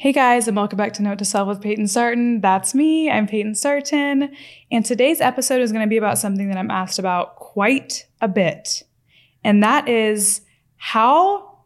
[0.00, 2.40] Hey guys, and welcome back to Note to Self with Payton Sartain.
[2.40, 3.10] That's me.
[3.10, 4.34] I'm Payton Sartain.
[4.70, 8.26] And today's episode is going to be about something that I'm asked about quite a
[8.26, 8.82] bit.
[9.44, 10.40] And that is
[10.78, 11.58] how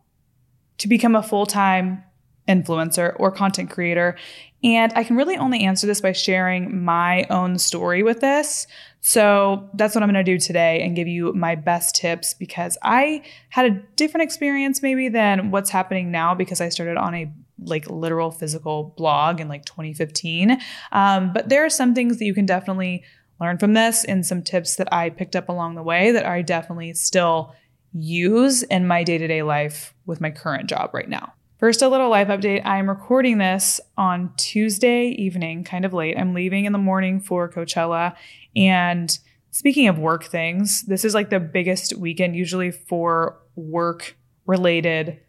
[0.78, 2.02] to become a full time
[2.48, 4.16] influencer or content creator.
[4.64, 8.66] And I can really only answer this by sharing my own story with this.
[9.02, 12.78] So that's what I'm going to do today and give you my best tips because
[12.82, 17.30] I had a different experience maybe than what's happening now because I started on a
[17.62, 20.58] like literal physical blog in like 2015.
[20.92, 23.04] Um, but there are some things that you can definitely
[23.40, 26.40] learn from this and some tips that I picked up along the way that I
[26.40, 27.54] definitely still
[27.92, 31.34] use in my day to day life with my current job right now.
[31.58, 32.66] First, a little life update.
[32.66, 36.19] I'm recording this on Tuesday evening, kind of late.
[36.19, 38.16] I'm leaving in the morning for Coachella.
[38.56, 39.16] And
[39.52, 44.16] speaking of work things, this is like the biggest weekend usually for work
[44.47, 45.20] related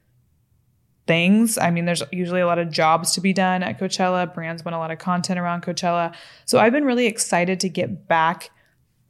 [1.05, 1.59] things.
[1.59, 4.33] I mean, there's usually a lot of jobs to be done at Coachella.
[4.33, 6.15] Brands want a lot of content around Coachella.
[6.45, 8.49] So I've been really excited to get back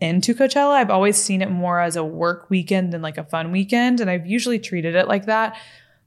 [0.01, 0.73] into Coachella.
[0.73, 4.01] I've always seen it more as a work weekend than like a fun weekend.
[4.01, 5.57] And I've usually treated it like that.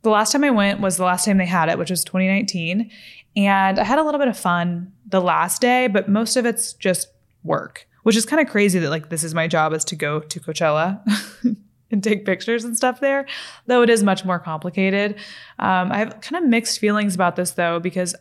[0.03, 2.91] The last time I went was the last time they had it, which was 2019.
[3.36, 6.72] And I had a little bit of fun the last day, but most of it's
[6.72, 7.09] just
[7.42, 10.20] work, which is kind of crazy that like this is my job is to go
[10.20, 11.00] to Coachella.
[11.91, 13.26] and take pictures and stuff there,
[13.66, 15.14] though it is much more complicated.
[15.58, 18.14] Um, I have kind of mixed feelings about this though, because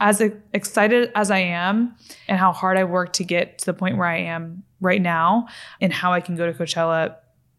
[0.00, 0.20] as
[0.52, 1.94] excited as I am
[2.26, 5.46] and how hard I worked to get to the point where I am right now
[5.80, 7.14] and how I can go to Coachella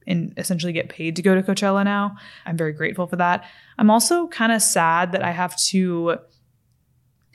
[0.07, 2.15] and essentially get paid to go to Coachella now,
[2.45, 3.45] I'm very grateful for that.
[3.77, 6.17] I'm also kind of sad that I have to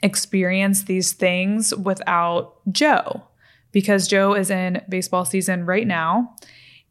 [0.01, 3.23] experience these things without Joe
[3.71, 6.35] because Joe is in baseball season right now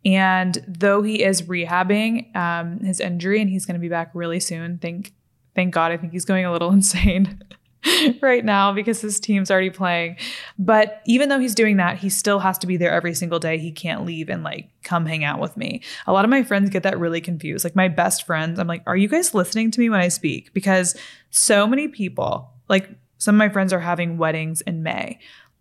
[0.04, 4.40] and though he is rehabbing um, his injury and he's going to be back really
[4.40, 5.12] soon, thank
[5.54, 5.92] thank God.
[5.92, 7.42] I think he's going a little insane
[8.22, 10.16] right now because his team's already playing.
[10.58, 13.58] But even though he's doing that, he still has to be there every single day.
[13.58, 15.82] He can't leave and like come hang out with me.
[16.06, 17.64] A lot of my friends get that really confused.
[17.64, 20.52] Like my best friends, I'm like, are you guys listening to me when I speak?
[20.52, 20.96] Because
[21.30, 25.18] so many people, like some of my friends are having weddings in May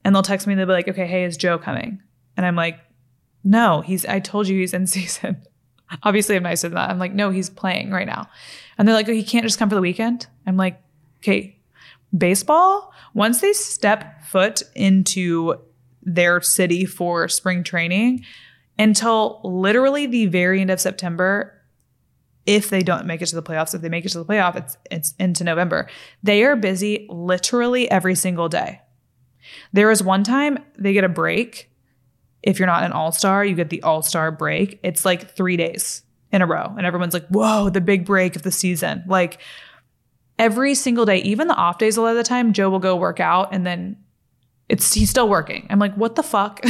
[0.07, 2.01] and they'll text me, and they'll be like, okay, hey, is Joe coming?
[2.37, 2.79] And I'm like,
[3.43, 5.45] no, he's, I told you he's in season.
[6.01, 6.89] Obviously, I'm nicer than that.
[6.89, 8.29] I'm like, no, he's playing right now.
[8.77, 10.27] And they're like, oh, he can't just come for the weekend.
[10.45, 10.81] I'm like,
[11.19, 11.56] okay,
[12.17, 15.55] baseball, once they step foot into
[16.01, 18.23] their city for spring training
[18.79, 21.53] until literally the very end of September,
[22.45, 24.55] if they don't make it to the playoffs, if they make it to the playoff,
[24.55, 25.89] it's it's into November.
[26.23, 28.81] They are busy literally every single day.
[29.73, 31.69] There is one time they get a break
[32.47, 34.79] if you're not an all star, you get the all star break.
[34.81, 36.73] It's like three days in a row.
[36.77, 39.03] And everyone's like, whoa, the big break of the season.
[39.05, 39.41] Like
[40.39, 42.95] every single day, even the off days, a lot of the time, Joe will go
[42.95, 43.97] work out and then
[44.69, 45.67] it's he's still working.
[45.69, 46.63] I'm like, what the fuck?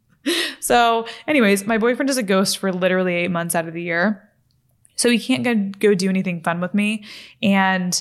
[0.60, 4.28] so, anyways, my boyfriend is a ghost for literally eight months out of the year.
[4.96, 5.54] So he can't go,
[5.88, 7.04] go do anything fun with me.
[7.42, 8.00] And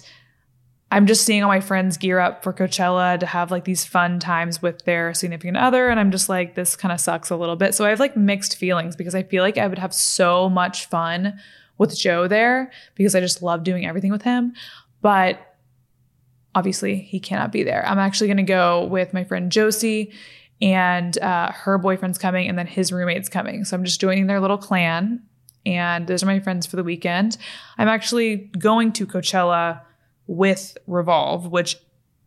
[0.91, 4.19] I'm just seeing all my friends gear up for Coachella to have like these fun
[4.19, 5.89] times with their significant other.
[5.89, 7.75] And I'm just like, this kind of sucks a little bit.
[7.75, 10.85] So I have like mixed feelings because I feel like I would have so much
[10.87, 11.39] fun
[11.77, 14.53] with Joe there because I just love doing everything with him.
[15.01, 15.55] But
[16.55, 17.85] obviously, he cannot be there.
[17.85, 20.13] I'm actually going to go with my friend Josie
[20.61, 23.63] and uh, her boyfriend's coming and then his roommate's coming.
[23.63, 25.21] So I'm just joining their little clan.
[25.65, 27.37] And those are my friends for the weekend.
[27.77, 29.81] I'm actually going to Coachella
[30.25, 31.77] with Revolve, which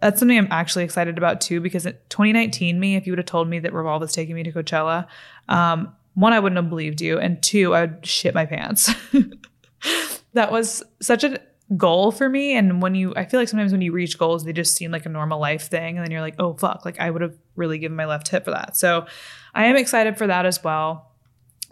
[0.01, 3.49] that's something I'm actually excited about too, because 2019 me, if you would have told
[3.49, 5.07] me that Revolve was taking me to Coachella,
[5.49, 7.19] um, one, I wouldn't have believed you.
[7.19, 8.93] And two, I would shit my pants.
[10.33, 11.41] that was such a
[11.77, 12.57] goal for me.
[12.57, 15.07] And when you, I feel like sometimes when you reach goals, they just seem like
[15.07, 15.97] a normal life thing.
[15.97, 18.45] And then you're like, oh, fuck, like I would have really given my left hip
[18.45, 18.77] for that.
[18.77, 19.07] So
[19.55, 21.13] I am excited for that as well.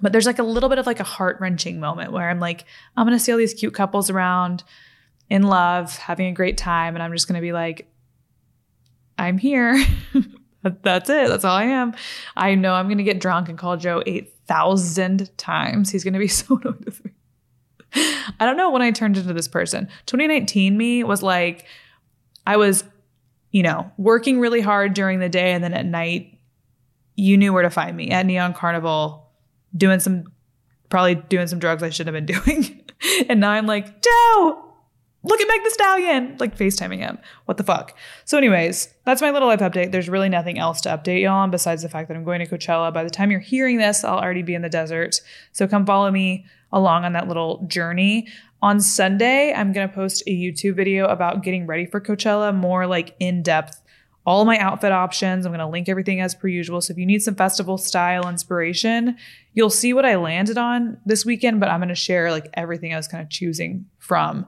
[0.00, 2.64] But there's like a little bit of like a heart wrenching moment where I'm like,
[2.96, 4.62] I'm going to see all these cute couples around
[5.28, 6.94] in love, having a great time.
[6.94, 7.90] And I'm just going to be like,
[9.18, 9.84] I'm here.
[10.62, 11.28] That's it.
[11.28, 11.94] That's all I am.
[12.36, 15.90] I know I'm going to get drunk and call Joe 8,000 times.
[15.90, 17.12] He's going to be so annoyed with me.
[17.94, 19.88] I don't know when I turned into this person.
[20.06, 21.64] 2019 me was like,
[22.46, 22.85] I was,
[23.50, 26.38] you know, working really hard during the day and then at night,
[27.17, 29.31] you knew where to find me at Neon Carnival,
[29.76, 30.25] doing some,
[30.88, 32.85] probably doing some drugs I shouldn't have been doing.
[33.29, 34.69] and now I'm like, Joe,
[35.23, 37.19] look at Meg the Stallion, like FaceTiming him.
[37.46, 37.96] What the fuck?
[38.25, 39.93] So, anyways, that's my little life update.
[39.93, 42.46] There's really nothing else to update y'all on besides the fact that I'm going to
[42.46, 42.93] Coachella.
[42.93, 45.20] By the time you're hearing this, I'll already be in the desert.
[45.52, 48.28] So, come follow me along on that little journey.
[48.60, 52.86] On Sunday, I'm going to post a YouTube video about getting ready for Coachella, more
[52.86, 53.80] like in depth,
[54.26, 55.46] all my outfit options.
[55.46, 56.80] I'm going to link everything as per usual.
[56.80, 59.16] So if you need some festival style inspiration,
[59.54, 62.92] you'll see what I landed on this weekend, but I'm going to share like everything
[62.92, 64.46] I was kind of choosing from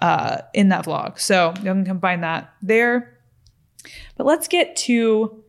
[0.00, 1.20] uh, in that vlog.
[1.20, 3.18] So you can come find that there.
[4.16, 5.44] But let's get to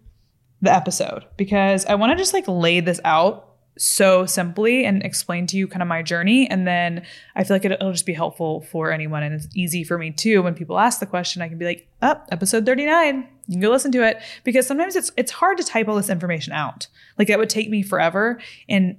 [0.61, 3.44] the episode because I want to just like lay this out
[3.77, 6.49] so simply and explain to you kind of my journey.
[6.49, 7.05] And then
[7.35, 9.23] I feel like it'll just be helpful for anyone.
[9.23, 10.41] And it's easy for me too.
[10.41, 13.27] When people ask the question, I can be like, oh, episode 39.
[13.47, 14.21] You can go listen to it.
[14.43, 16.87] Because sometimes it's it's hard to type all this information out.
[17.17, 18.39] Like that would take me forever.
[18.69, 18.97] And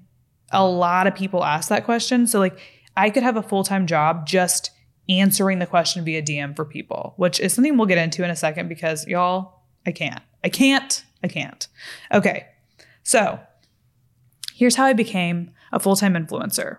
[0.52, 2.26] a lot of people ask that question.
[2.26, 2.58] So like
[2.96, 4.70] I could have a full-time job just
[5.08, 8.36] answering the question via DM for people, which is something we'll get into in a
[8.36, 10.22] second because y'all, I can't.
[10.42, 11.04] I can't.
[11.22, 11.68] I can't.
[12.12, 12.46] Okay.
[13.02, 13.38] So
[14.56, 16.78] here's how I became a full time influencer.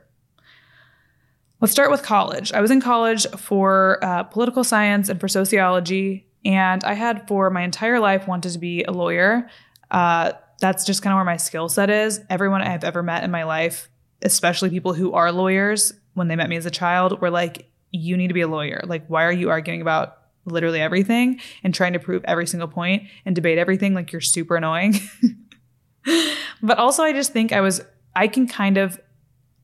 [1.61, 2.51] Let's start with college.
[2.51, 7.49] I was in college for uh, political science and for sociology, and I had for
[7.51, 9.47] my entire life wanted to be a lawyer.
[9.91, 12.19] Uh, that's just kind of where my skill set is.
[12.31, 13.89] Everyone I've ever met in my life,
[14.23, 18.17] especially people who are lawyers, when they met me as a child, were like, you
[18.17, 18.81] need to be a lawyer.
[18.85, 23.03] Like, why are you arguing about literally everything and trying to prove every single point
[23.23, 23.93] and debate everything?
[23.93, 24.95] Like, you're super annoying.
[26.61, 27.81] but also, I just think I was,
[28.15, 28.99] I can kind of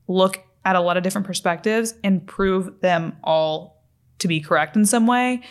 [0.08, 3.84] look at a lot of different perspectives and prove them all
[4.20, 5.42] to be correct in some way,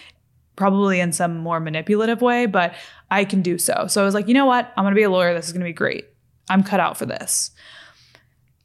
[0.56, 2.74] probably in some more manipulative way, but
[3.10, 3.86] I can do so.
[3.88, 4.72] So I was like, you know what?
[4.76, 5.34] I'm going to be a lawyer.
[5.34, 6.06] This is going to be great.
[6.48, 7.50] I'm cut out for this.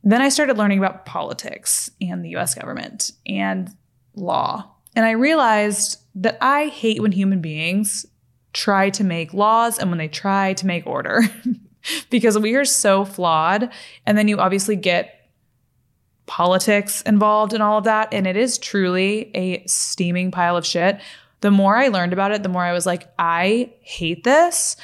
[0.04, 3.12] Then I started learning about politics and the US government.
[3.26, 3.76] And
[4.18, 4.72] law.
[4.96, 8.06] And I realized that I hate when human beings
[8.54, 11.22] try to make laws and when they try to make order
[12.10, 13.72] because we are so flawed.
[14.06, 15.14] And then you obviously get
[16.26, 18.14] politics involved in all of that.
[18.14, 21.00] And it is truly a steaming pile of shit.
[21.42, 24.76] The more I learned about it, the more I was like, I hate this.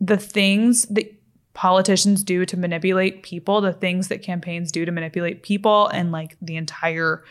[0.00, 1.12] The things that
[1.54, 6.36] politicians do to manipulate people, the things that campaigns do to manipulate people, and like
[6.42, 7.24] the entire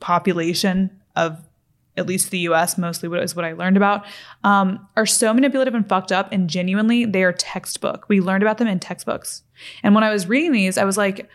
[0.00, 1.44] population of
[1.96, 4.04] at least the US, mostly what is what I learned about,
[4.44, 6.32] um, are so manipulative and fucked up.
[6.32, 8.06] And genuinely, they are textbook.
[8.08, 9.42] We learned about them in textbooks.
[9.82, 11.28] And when I was reading these, I was like,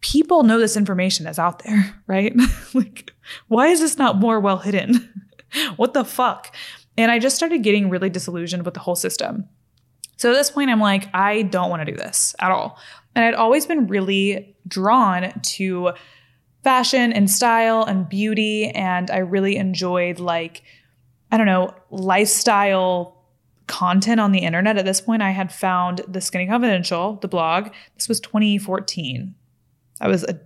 [0.00, 2.34] people know this information is out there, right?
[2.74, 3.12] like,
[3.48, 5.26] why is this not more well hidden?
[5.76, 6.54] what the fuck?
[6.96, 9.48] And I just started getting really disillusioned with the whole system.
[10.16, 12.78] So at this point, I'm like, I don't want to do this at all.
[13.14, 15.92] And I'd always been really drawn to
[16.66, 18.70] fashion and style and beauty.
[18.70, 20.64] And I really enjoyed, like,
[21.30, 23.22] I don't know, lifestyle
[23.68, 24.76] content on the internet.
[24.76, 27.68] At this point, I had found The Skinny Confidential, the blog.
[27.94, 29.36] This was 2014.
[30.00, 30.40] I was a,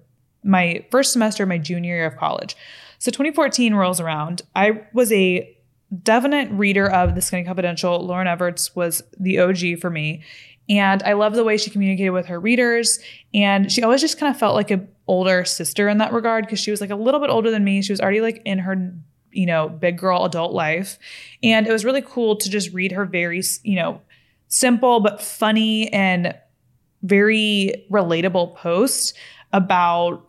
[0.45, 2.55] my first semester my junior year of college.
[2.99, 4.43] So 2014 rolls around.
[4.55, 5.57] I was a
[6.03, 7.99] definite reader of The Skinny Confidential.
[7.99, 10.23] Lauren Evarts was the OG for me.
[10.71, 13.01] And I love the way she communicated with her readers.
[13.35, 16.61] And she always just kind of felt like a older sister in that regard because
[16.61, 17.83] she was like a little bit older than me.
[17.83, 18.95] She was already like in her,
[19.33, 20.97] you know, big girl adult life.
[21.43, 24.01] And it was really cool to just read her very, you know,
[24.47, 26.37] simple but funny and
[27.03, 29.17] very relatable post
[29.53, 30.25] about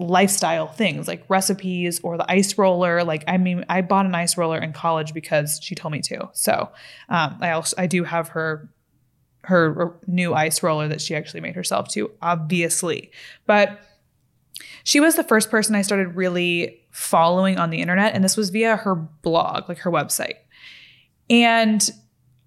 [0.00, 4.36] lifestyle things like recipes or the ice roller like i mean i bought an ice
[4.36, 6.70] roller in college because she told me to so
[7.08, 8.68] um, i also i do have her
[9.48, 13.10] her new ice roller that she actually made herself to, obviously.
[13.46, 13.80] But
[14.84, 18.14] she was the first person I started really following on the internet.
[18.14, 20.36] And this was via her blog, like her website.
[21.30, 21.88] And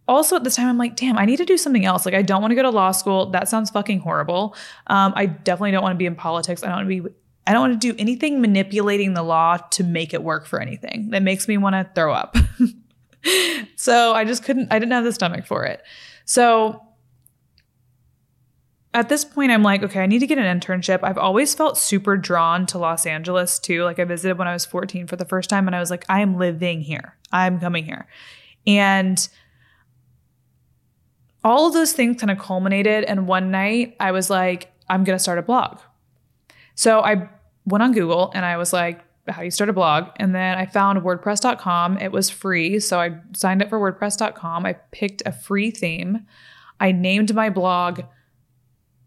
[0.08, 2.06] also at this time, I'm like, damn, I need to do something else.
[2.06, 3.32] Like, I don't want to go to law school.
[3.32, 4.56] That sounds fucking horrible.
[4.88, 6.64] Um, I definitely don't want to be in politics.
[6.64, 7.16] I don't want to be
[7.48, 11.10] I don't want to do anything manipulating the law to make it work for anything.
[11.10, 12.38] That makes me want to throw up.
[13.76, 15.82] so I just couldn't, I didn't have the stomach for it.
[16.26, 16.82] So
[18.94, 21.00] at this point, I'm like, okay, I need to get an internship.
[21.02, 23.84] I've always felt super drawn to Los Angeles too.
[23.84, 26.06] Like I visited when I was 14 for the first time and I was like,
[26.10, 27.16] I am living here.
[27.32, 28.08] I'm coming here.
[28.68, 29.28] And
[31.44, 33.06] all of those things kind of culminated.
[33.06, 35.80] And one night I was like, I'm going to start a blog.
[36.76, 37.30] So I
[37.66, 40.10] went on Google and I was like, how do you start a blog?
[40.18, 42.00] And then I found WordPress.com.
[42.00, 42.80] It was free.
[42.82, 44.66] So I signed up for WordPress.com.
[44.66, 46.26] I picked a free theme.
[46.80, 48.02] I named my blog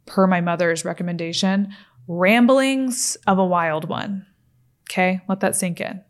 [0.06, 1.74] per my mother's recommendation
[2.06, 4.26] Ramblings of a Wild One.
[4.90, 6.02] Okay, let that sink in.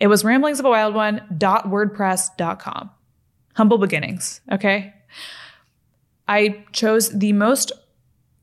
[0.00, 2.90] It was ramblings of a wild one dot wordpress.com.
[3.54, 4.40] Humble beginnings.
[4.50, 4.94] Okay.
[6.26, 7.72] I chose the most,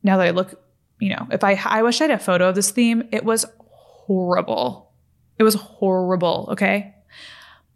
[0.02, 0.62] now that I look,
[1.00, 3.44] you know, if I, I wish I had a photo of this theme, it was
[3.58, 4.92] horrible.
[5.38, 6.48] It was horrible.
[6.52, 6.94] Okay.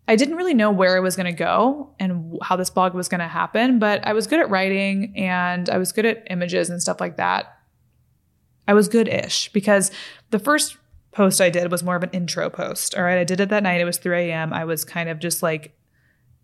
[0.09, 3.09] I didn't really know where I was going to go and how this blog was
[3.09, 6.71] going to happen, but I was good at writing and I was good at images
[6.71, 7.57] and stuff like that.
[8.67, 9.91] I was good ish because
[10.31, 10.77] the first
[11.13, 12.95] post I did was more of an intro post.
[12.97, 13.19] All right.
[13.19, 13.81] I did it that night.
[13.81, 14.53] It was 3 a.m.
[14.53, 15.77] I was kind of just like,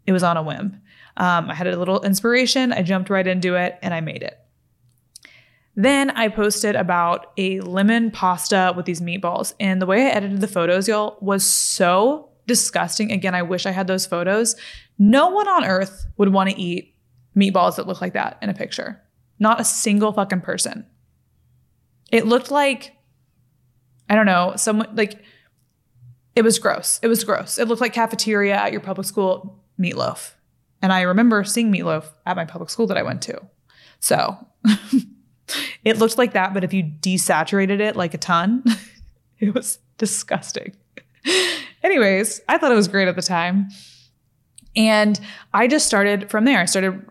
[0.07, 0.81] it was on a whim.
[1.17, 2.73] Um, I had a little inspiration.
[2.73, 4.38] I jumped right into it and I made it.
[5.75, 9.55] Then I posted about a lemon pasta with these meatballs.
[9.61, 13.12] And the way I edited the photos, y'all, was so disgusting.
[13.12, 14.57] Again, I wish I had those photos.
[14.99, 16.97] No one on earth would want to eat
[17.37, 19.00] meatballs that look like that in a picture.
[19.38, 20.85] Not a single fucking person.
[22.11, 22.97] It looked like
[24.11, 25.23] I don't know, someone like
[26.35, 26.99] it was gross.
[27.02, 27.59] It was gross.
[27.59, 30.33] It looked like cafeteria at your public school meatloaf.
[30.81, 33.40] And I remember seeing meatloaf at my public school that I went to.
[34.00, 34.37] So
[35.85, 38.64] it looked like that, but if you desaturated it like a ton,
[39.38, 40.75] it was disgusting.
[41.88, 43.68] Anyways, I thought it was great at the time.
[44.76, 45.18] And
[45.54, 46.61] I just started from there.
[46.61, 47.02] I started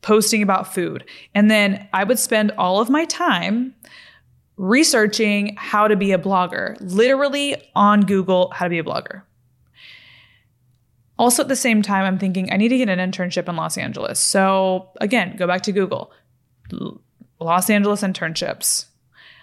[0.00, 1.04] posting about food.
[1.34, 3.74] And then I would spend all of my time
[4.56, 9.20] researching how to be a blogger, literally on Google, how to be a blogger.
[11.18, 13.76] Also, at the same time, I'm thinking I need to get an internship in Los
[13.76, 14.18] Angeles.
[14.18, 16.10] So, again, go back to Google
[17.38, 18.86] Los Angeles internships.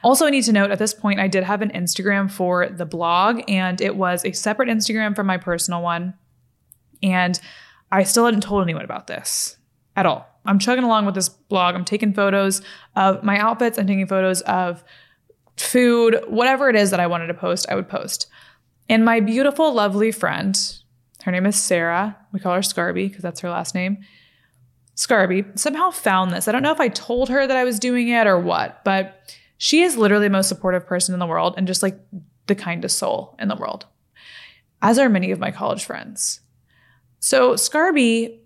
[0.03, 2.85] Also, I need to note at this point, I did have an Instagram for the
[2.85, 6.15] blog, and it was a separate Instagram from my personal one.
[7.03, 7.39] And
[7.91, 9.57] I still hadn't told anyone about this
[9.95, 10.27] at all.
[10.45, 11.75] I'm chugging along with this blog.
[11.75, 12.61] I'm taking photos
[12.95, 13.77] of my outfits.
[13.77, 14.83] I'm taking photos of
[15.57, 18.27] food, whatever it is that I wanted to post, I would post.
[18.89, 20.57] And my beautiful, lovely friend,
[21.23, 22.17] her name is Sarah.
[22.31, 23.99] We call her Scarby because that's her last name.
[24.95, 26.47] Scarby somehow found this.
[26.47, 29.35] I don't know if I told her that I was doing it or what, but
[29.61, 31.95] she is literally the most supportive person in the world and just like
[32.47, 33.85] the kindest soul in the world,
[34.81, 36.39] as are many of my college friends.
[37.19, 38.39] So Scarby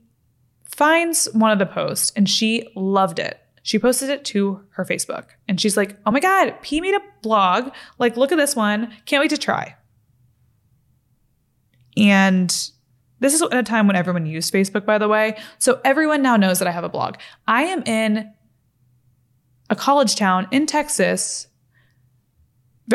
[0.65, 3.39] finds one of the posts and she loved it.
[3.63, 7.01] She posted it to her Facebook and she's like, oh my God, P made a
[7.21, 7.71] blog.
[7.97, 8.91] Like, look at this one.
[9.05, 9.77] Can't wait to try.
[11.95, 12.49] And
[13.21, 15.37] this is at a time when everyone used Facebook, by the way.
[15.59, 17.15] So everyone now knows that I have a blog.
[17.47, 18.33] I am in
[19.69, 21.47] a college town in Texas.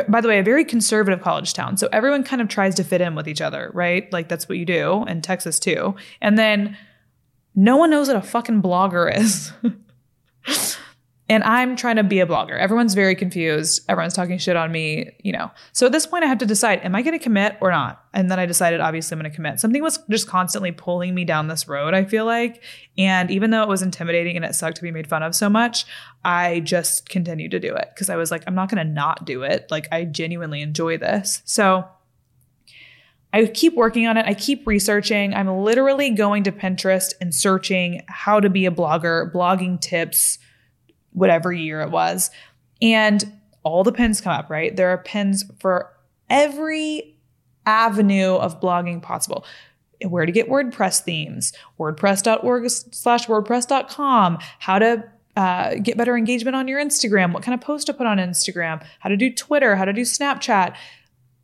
[0.09, 1.77] By the way, a very conservative college town.
[1.77, 4.11] So everyone kind of tries to fit in with each other, right?
[4.13, 5.97] Like that's what you do in Texas too.
[6.21, 6.77] And then
[7.57, 9.53] no one knows what a fucking blogger is.
[11.31, 12.59] and I'm trying to be a blogger.
[12.59, 13.85] Everyone's very confused.
[13.89, 15.53] Everyone's talking shit on me, you know.
[15.73, 18.05] So at this point, I have to decide: am I going to commit or not?
[18.13, 19.61] And then I decided, obviously, I'm going to commit.
[19.61, 21.95] Something was just constantly pulling me down this road.
[21.95, 22.65] I feel like,
[22.99, 25.49] and even though it was intimidating and it sucked to be made fun of so
[25.49, 25.87] much,
[26.25, 29.25] I just continued to do it because I was like, I'm not going to not
[29.25, 29.71] do it.
[29.71, 31.43] Like I genuinely enjoy this.
[31.45, 31.89] So.
[33.33, 34.27] I keep working on it.
[34.27, 35.35] I keep researching.
[35.35, 40.41] I'm literally going to Pinterest and searching how to be a blogger, blogging tips,
[41.13, 42.31] whatever year it was.
[42.81, 44.75] And all the pins come up, right?
[44.75, 45.93] There are pins for
[46.29, 47.17] every
[47.67, 49.45] avenue of blogging possible.
[50.07, 55.05] Where to get WordPress themes, WordPress.org slash WordPress.com, how to
[55.37, 58.85] uh, get better engagement on your Instagram, what kind of post to put on Instagram,
[59.01, 60.75] how to do Twitter, how to do Snapchat,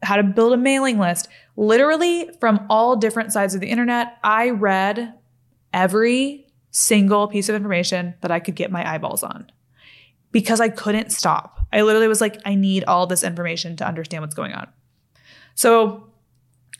[0.02, 1.28] how to build a mailing list.
[1.56, 5.14] Literally from all different sides of the internet, I read
[5.72, 9.50] every single piece of information that I could get my eyeballs on
[10.32, 11.66] because I couldn't stop.
[11.72, 14.68] I literally was like, I need all this information to understand what's going on.
[15.54, 16.08] So,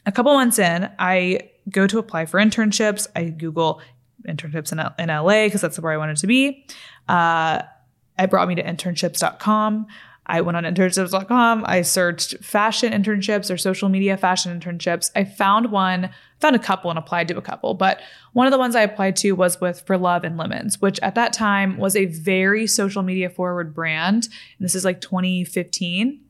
[0.04, 3.08] a couple months in, I go to apply for internships.
[3.16, 3.80] I Google
[4.28, 6.66] internships in, in LA because that's where I wanted to be.
[7.08, 7.62] Uh,
[8.18, 9.86] it brought me to internships.com.
[10.26, 11.64] I went on internships.com.
[11.66, 15.10] I searched fashion internships or social media fashion internships.
[15.14, 18.00] I found one, found a couple and applied to a couple, but
[18.32, 21.14] one of the ones I applied to was with For Love and Lemons, which at
[21.14, 24.28] that time was a very social media forward brand.
[24.58, 26.20] And this is like 2015.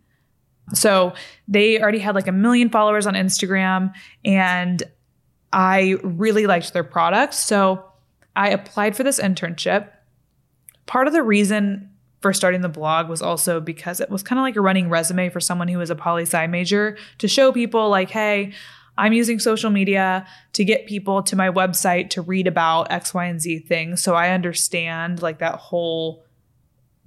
[0.74, 1.12] So
[1.48, 3.92] they already had like a million followers on Instagram
[4.24, 4.82] and
[5.52, 7.38] I really liked their products.
[7.38, 7.84] So
[8.34, 9.88] I applied for this internship.
[10.86, 14.42] Part of the reason for starting the blog was also because it was kind of
[14.42, 17.88] like a running resume for someone who was a poli sci major to show people,
[17.88, 18.52] like, hey,
[18.98, 23.24] I'm using social media to get people to my website to read about X, Y,
[23.24, 24.02] and Z things.
[24.02, 26.24] So I understand like that whole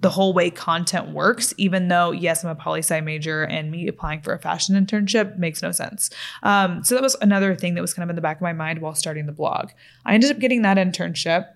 [0.02, 3.88] the whole way content works, even though, yes, I'm a poli sci major and me
[3.88, 6.10] applying for a fashion internship makes no sense.
[6.42, 8.54] Um, so that was another thing that was kind of in the back of my
[8.54, 9.72] mind while starting the blog.
[10.06, 11.50] I ended up getting that internship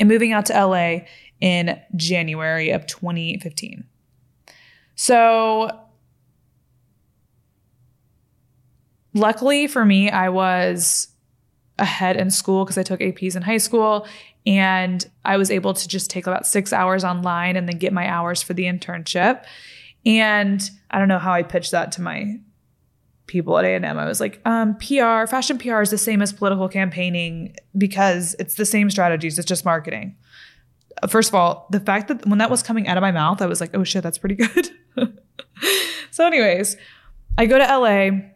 [0.00, 1.06] and moving out to LA
[1.40, 3.84] in January of 2015.
[4.96, 5.81] So,
[9.14, 11.08] luckily for me, I was
[11.78, 14.06] ahead in school because I took APs in high school
[14.46, 18.08] and I was able to just take about six hours online and then get my
[18.08, 19.44] hours for the internship.
[20.04, 22.38] And I don't know how I pitched that to my
[23.26, 23.84] people at A&M.
[23.84, 28.56] I was like, um, PR, fashion PR is the same as political campaigning because it's
[28.56, 29.38] the same strategies.
[29.38, 30.16] It's just marketing
[31.08, 33.46] first of all, the fact that when that was coming out of my mouth, I
[33.46, 34.70] was like, oh shit, that's pretty good.
[36.10, 36.76] so, anyways,
[37.38, 38.31] I go to LA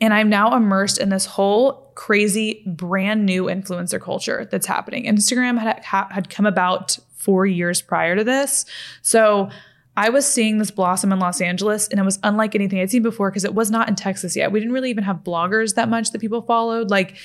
[0.00, 5.04] and I'm now immersed in this whole crazy brand new influencer culture that's happening.
[5.04, 8.66] Instagram had, had come about four years prior to this.
[9.02, 9.50] So,
[9.98, 13.02] I was seeing this blossom in Los Angeles and it was unlike anything I'd seen
[13.02, 14.52] before because it was not in Texas yet.
[14.52, 16.90] We didn't really even have bloggers that much that people followed.
[16.90, 17.16] Like,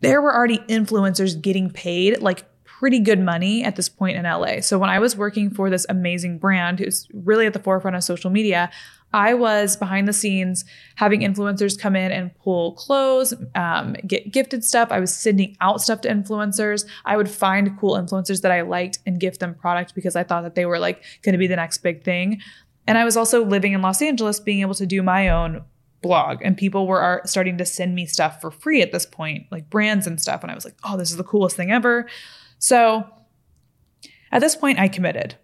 [0.00, 4.60] there were already influencers getting paid like pretty good money at this point in LA.
[4.60, 8.04] So when I was working for this amazing brand who's really at the forefront of
[8.04, 8.70] social media,
[9.14, 10.64] I was behind the scenes
[10.96, 14.88] having influencers come in and pull clothes, um, get gifted stuff.
[14.90, 16.84] I was sending out stuff to influencers.
[17.04, 20.42] I would find cool influencers that I liked and gift them product because I thought
[20.42, 22.40] that they were like going to be the next big thing.
[22.86, 25.64] And I was also living in Los Angeles, being able to do my own
[26.02, 29.70] blog and people were starting to send me stuff for free at this point like
[29.70, 32.06] brands and stuff and i was like oh this is the coolest thing ever
[32.58, 33.08] so
[34.34, 35.36] at this point, I committed.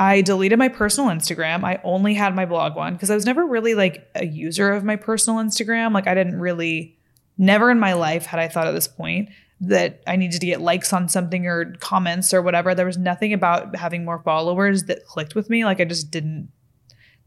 [0.00, 1.62] I deleted my personal Instagram.
[1.62, 4.82] I only had my blog one because I was never really like a user of
[4.82, 5.92] my personal Instagram.
[5.92, 6.96] Like, I didn't really,
[7.36, 9.28] never in my life had I thought at this point
[9.60, 12.74] that I needed to get likes on something or comments or whatever.
[12.74, 15.66] There was nothing about having more followers that clicked with me.
[15.66, 16.50] Like, I just didn't,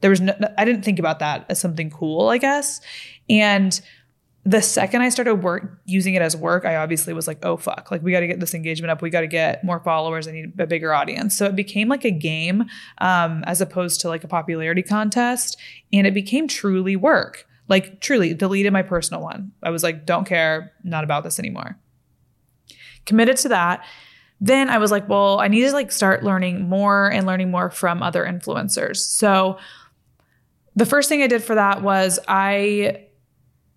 [0.01, 2.81] there was no, I didn't think about that as something cool, I guess.
[3.29, 3.79] And
[4.45, 7.91] the second I started work using it as work, I obviously was like, oh fuck,
[7.91, 9.01] like we got to get this engagement up.
[9.01, 10.27] We got to get more followers.
[10.27, 11.37] I need a bigger audience.
[11.37, 12.65] So it became like a game
[12.97, 15.57] um, as opposed to like a popularity contest,
[15.93, 17.47] and it became truly work.
[17.69, 19.53] Like truly, deleted my personal one.
[19.63, 21.79] I was like, don't care, not about this anymore.
[23.05, 23.85] Committed to that.
[24.41, 27.69] Then I was like, well, I need to like start learning more and learning more
[27.69, 28.97] from other influencers.
[28.97, 29.57] So
[30.75, 33.05] the first thing I did for that was I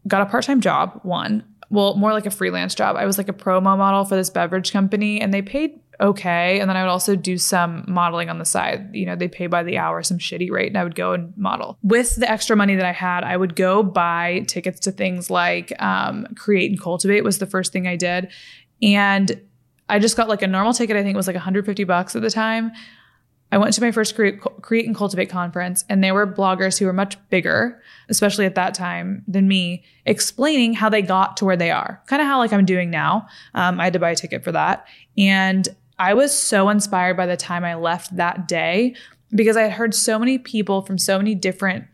[0.07, 2.97] got a part time job, one, well, more like a freelance job.
[2.97, 6.61] I was like a promo model for this beverage company and they paid okay.
[6.61, 8.95] And then I would also do some modeling on the side.
[8.95, 11.37] You know, they pay by the hour, some shitty rate, and I would go and
[11.37, 11.79] model.
[11.83, 15.73] With the extra money that I had, I would go buy tickets to things like
[15.81, 18.29] um, Create and Cultivate was the first thing I did.
[18.83, 19.40] And
[19.88, 22.23] I just got like a normal ticket, I think it was like 150 bucks at
[22.23, 22.73] the time.
[23.53, 26.87] I went to my first Create, Create and Cultivate conference, and there were bloggers who
[26.87, 31.57] were much bigger, especially at that time, than me, explaining how they got to where
[31.57, 32.03] they are.
[32.07, 33.27] Kind of how like I'm doing now.
[33.55, 37.27] Um, I had to buy a ticket for that, and I was so inspired by
[37.27, 38.97] the time I left that day
[39.31, 41.87] because I had heard so many people from so many different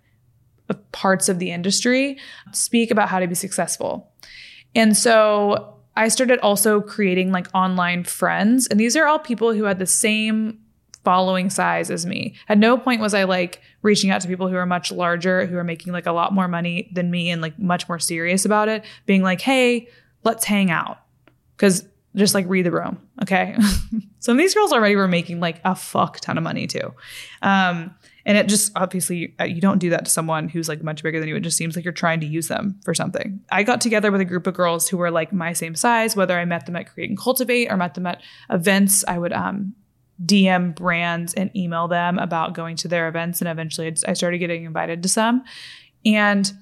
[0.71, 2.19] uh, parts of the industry
[2.53, 4.11] speak about how to be successful,
[4.75, 9.65] and so I started also creating like online friends, and these are all people who
[9.65, 10.59] had the same
[11.05, 12.35] following size as me.
[12.49, 15.57] At no point was I like reaching out to people who are much larger, who
[15.57, 18.69] are making like a lot more money than me and like much more serious about
[18.69, 19.89] it, being like, hey,
[20.25, 20.99] let's hang out.
[21.57, 21.85] Cause
[22.15, 23.01] just like read the room.
[23.23, 23.57] Okay.
[24.21, 26.95] Some of these girls already were making like a fuck ton of money too.
[27.41, 31.03] Um, and it just obviously uh, you don't do that to someone who's like much
[31.03, 31.37] bigger than you.
[31.37, 33.41] It just seems like you're trying to use them for something.
[33.51, 36.39] I got together with a group of girls who were like my same size, whether
[36.39, 39.05] I met them at Create and Cultivate or met them at events.
[39.09, 39.75] I would um,
[40.25, 43.41] DM brands and email them about going to their events.
[43.41, 45.45] And eventually I started getting invited to some.
[46.05, 46.53] And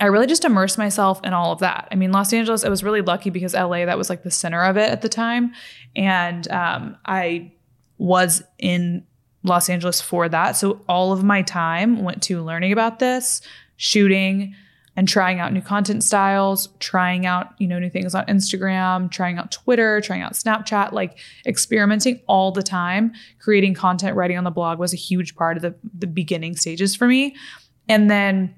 [0.00, 1.88] I really just immersed myself in all of that.
[1.90, 4.62] I mean, Los Angeles, I was really lucky because LA, that was like the center
[4.62, 5.52] of it at the time.
[5.96, 7.52] And um, I
[7.98, 9.04] was in
[9.42, 10.52] Los Angeles for that.
[10.52, 13.40] So all of my time went to learning about this,
[13.76, 14.54] shooting,
[14.98, 19.38] and trying out new content styles, trying out, you know, new things on Instagram, trying
[19.38, 23.12] out Twitter, trying out Snapchat, like experimenting all the time.
[23.38, 26.96] Creating content, writing on the blog was a huge part of the, the beginning stages
[26.96, 27.36] for me.
[27.88, 28.56] And then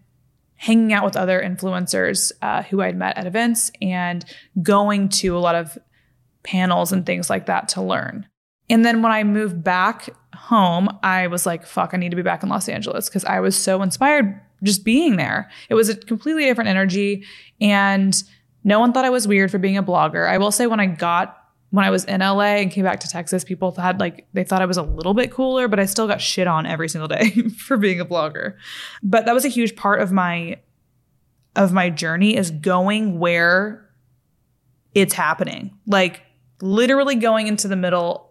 [0.55, 4.24] hanging out with other influencers uh, who I'd met at events and
[4.62, 5.76] going to a lot of
[6.42, 8.26] panels and things like that to learn.
[8.70, 12.22] And then when I moved back home, I was like, fuck, I need to be
[12.22, 15.51] back in Los Angeles because I was so inspired just being there.
[15.68, 17.25] It was a completely different energy.
[17.61, 18.23] And
[18.64, 20.29] no one thought I was weird for being a blogger.
[20.29, 21.37] I will say when I got
[21.70, 24.61] when I was in LA and came back to Texas, people had like they thought
[24.61, 27.31] I was a little bit cooler, but I still got shit on every single day
[27.57, 28.57] for being a blogger.
[29.03, 30.59] But that was a huge part of my
[31.57, 33.88] of my journey is going where
[34.94, 35.79] it's happening.
[35.87, 36.23] Like
[36.61, 38.30] literally going into the middle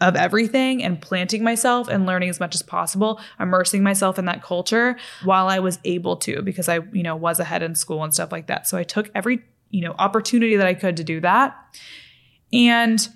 [0.00, 4.42] of everything and planting myself and learning as much as possible, immersing myself in that
[4.42, 8.14] culture while I was able to because I, you know, was ahead in school and
[8.14, 8.68] stuff like that.
[8.68, 11.56] So I took every, you know, opportunity that I could to do that.
[12.52, 13.06] And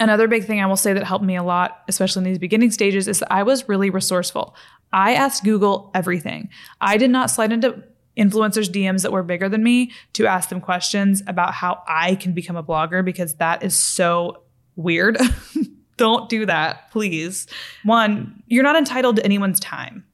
[0.00, 2.70] another big thing I will say that helped me a lot, especially in these beginning
[2.70, 4.56] stages, is that I was really resourceful.
[4.92, 6.48] I asked Google everything.
[6.80, 7.82] I did not slide into
[8.16, 12.32] influencers DMs that were bigger than me to ask them questions about how I can
[12.32, 14.44] become a blogger because that is so
[14.76, 15.18] weird.
[15.96, 17.46] Don't do that, please.
[17.84, 20.04] One, you're not entitled to anyone's time.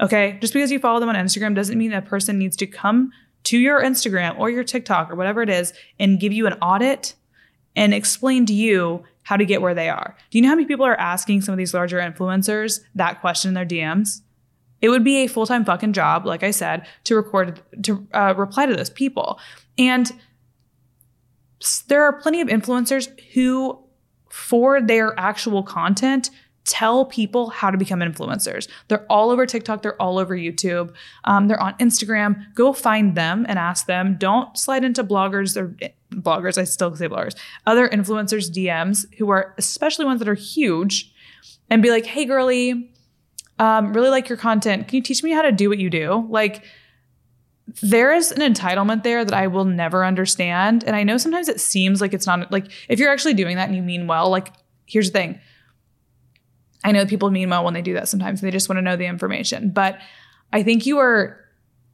[0.00, 0.38] Okay?
[0.40, 3.12] Just because you follow them on Instagram doesn't mean a person needs to come
[3.44, 7.14] to your Instagram or your TikTok or whatever it is and give you an audit
[7.74, 10.16] and explain to you how to get where they are.
[10.30, 13.48] Do you know how many people are asking some of these larger influencers that question
[13.48, 14.20] in their DMs?
[14.82, 18.34] It would be a full time fucking job, like I said, to record, to uh,
[18.36, 19.38] reply to those people.
[19.78, 20.10] And
[21.88, 23.78] there are plenty of influencers who
[24.36, 26.28] for their actual content
[26.66, 28.68] tell people how to become influencers.
[28.88, 30.92] They're all over TikTok, they're all over YouTube,
[31.24, 32.52] um, they're on Instagram.
[32.54, 34.16] Go find them and ask them.
[34.18, 35.74] Don't slide into bloggers or
[36.12, 41.14] bloggers, I still say bloggers, other influencers' DMs who are, especially ones that are huge,
[41.70, 42.92] and be like, hey, girly,
[43.58, 44.88] um, really like your content.
[44.88, 46.26] Can you teach me how to do what you do?
[46.28, 46.64] Like,
[47.82, 50.84] there is an entitlement there that I will never understand.
[50.84, 53.68] And I know sometimes it seems like it's not like if you're actually doing that
[53.68, 54.52] and you mean well, like
[54.86, 55.40] here's the thing.
[56.84, 58.40] I know people mean well when they do that sometimes.
[58.40, 59.70] They just want to know the information.
[59.70, 59.98] But
[60.52, 61.40] I think you are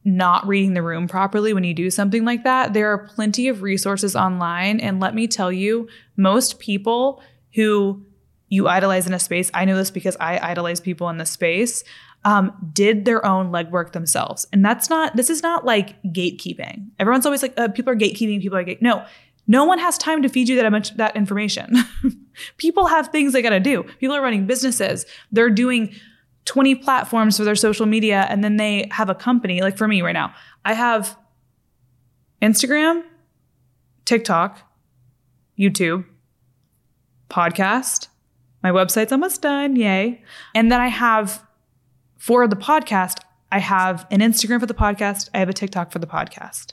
[0.05, 2.73] not reading the room properly when you do something like that.
[2.73, 4.79] There are plenty of resources online.
[4.79, 7.23] And let me tell you, most people
[7.55, 8.05] who
[8.49, 11.83] you idolize in a space, I know this because I idolize people in the space,
[12.25, 14.45] um, did their own legwork themselves.
[14.53, 16.87] And that's not, this is not like gatekeeping.
[16.99, 18.81] Everyone's always like, uh, people are gatekeeping, people are gate.
[18.81, 19.05] No,
[19.47, 21.75] no one has time to feed you that much that information.
[22.57, 23.83] people have things they got to do.
[23.99, 25.05] People are running businesses.
[25.31, 25.93] They're doing
[26.45, 29.61] 20 platforms for their social media and then they have a company.
[29.61, 30.33] Like for me right now,
[30.63, 31.17] I have
[32.41, 33.03] Instagram,
[34.05, 34.59] TikTok,
[35.59, 36.05] YouTube,
[37.29, 38.07] podcast.
[38.61, 39.75] My website's almost done.
[39.75, 40.23] Yay.
[40.55, 41.45] And then I have
[42.23, 43.19] for the podcast,
[43.51, 46.71] I have an Instagram for the podcast, I have a TikTok for the podcast.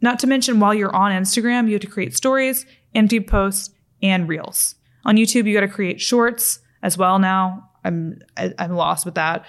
[0.00, 4.28] Not to mention, while you're on Instagram, you have to create stories, empty posts, and
[4.28, 4.74] reels.
[5.04, 7.20] On YouTube, you got to create shorts as well.
[7.20, 9.44] Now I'm I, am i am lost with that.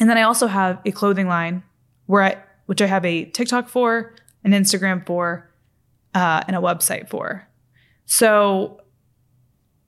[0.00, 1.62] And then I also have a clothing line
[2.06, 5.48] where I which I have a TikTok for, an Instagram for,
[6.12, 7.46] uh, and a website for.
[8.04, 8.80] So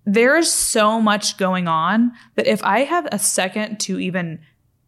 [0.09, 4.39] there is so much going on that if I have a second to even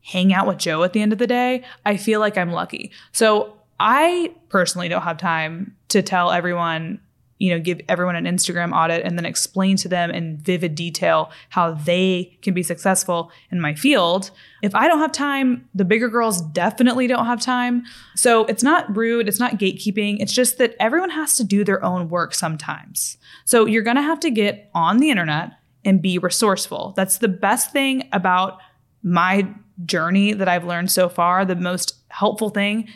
[0.01, 2.91] hang out with Joe at the end of the day, I feel like I'm lucky.
[3.13, 7.01] So I personally don't have time to tell everyone,
[7.41, 11.33] you know, give everyone an Instagram audit and then explain to them in vivid detail
[11.49, 14.31] how they can be successful in my field.
[14.63, 17.83] If I don't have time, the bigger girls definitely don't have time.
[18.15, 20.19] So it's not rude, it's not gatekeeping.
[20.21, 23.17] It's just that everyone has to do their own work sometimes.
[23.47, 26.93] So you're going to have to get on the internet and be resourceful.
[26.95, 28.59] That's the best thing about
[29.03, 29.49] my
[29.87, 31.47] journey that I've learned so far.
[31.47, 32.87] The most helpful thing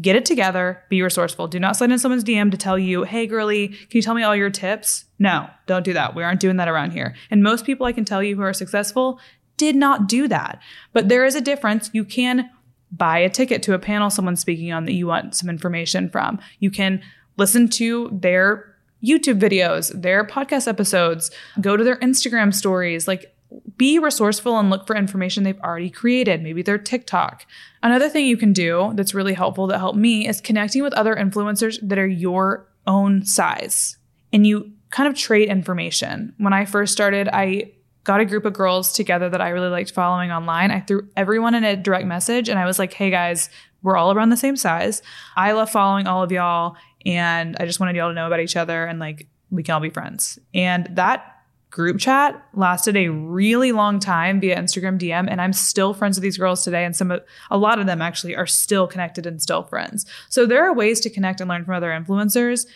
[0.00, 1.46] get it together, be resourceful.
[1.46, 4.22] Do not slide in someone's DM to tell you, hey, girly, can you tell me
[4.22, 5.04] all your tips?
[5.18, 6.14] No, don't do that.
[6.14, 7.14] We aren't doing that around here.
[7.30, 9.20] And most people I can tell you who are successful
[9.56, 10.60] did not do that.
[10.92, 11.90] But there is a difference.
[11.92, 12.50] You can
[12.90, 16.40] buy a ticket to a panel someone's speaking on that you want some information from.
[16.58, 17.02] You can
[17.36, 21.30] listen to their YouTube videos, their podcast episodes,
[21.60, 23.33] go to their Instagram stories, like
[23.76, 27.46] be resourceful and look for information they've already created, maybe their TikTok.
[27.82, 31.14] Another thing you can do that's really helpful that helped me is connecting with other
[31.14, 33.96] influencers that are your own size
[34.32, 36.34] and you kind of trade information.
[36.38, 37.72] When I first started, I
[38.04, 40.70] got a group of girls together that I really liked following online.
[40.70, 43.48] I threw everyone in a direct message and I was like, hey guys,
[43.82, 45.02] we're all around the same size.
[45.36, 48.56] I love following all of y'all and I just wanted y'all to know about each
[48.56, 50.38] other and like we can all be friends.
[50.52, 51.33] And that
[51.74, 56.22] group chat lasted a really long time via Instagram DM and I'm still friends with
[56.22, 59.42] these girls today and some of a lot of them actually are still connected and
[59.42, 60.06] still friends.
[60.28, 62.66] So there are ways to connect and learn from other influencers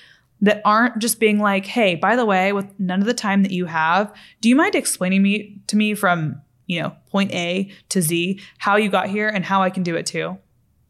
[0.41, 3.53] that aren't just being like, "Hey, by the way, with none of the time that
[3.53, 8.03] you have, do you mind explaining me to me from, you know, point A to
[8.03, 10.37] Z how you got here and how I can do it too?"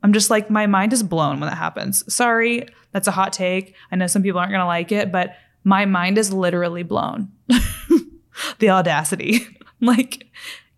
[0.03, 2.11] I'm just like my mind is blown when that happens.
[2.13, 3.75] Sorry, that's a hot take.
[3.93, 7.33] I know some people aren't going to like it, but my mind is literally blown.
[8.59, 9.47] the audacity.
[9.81, 10.27] like,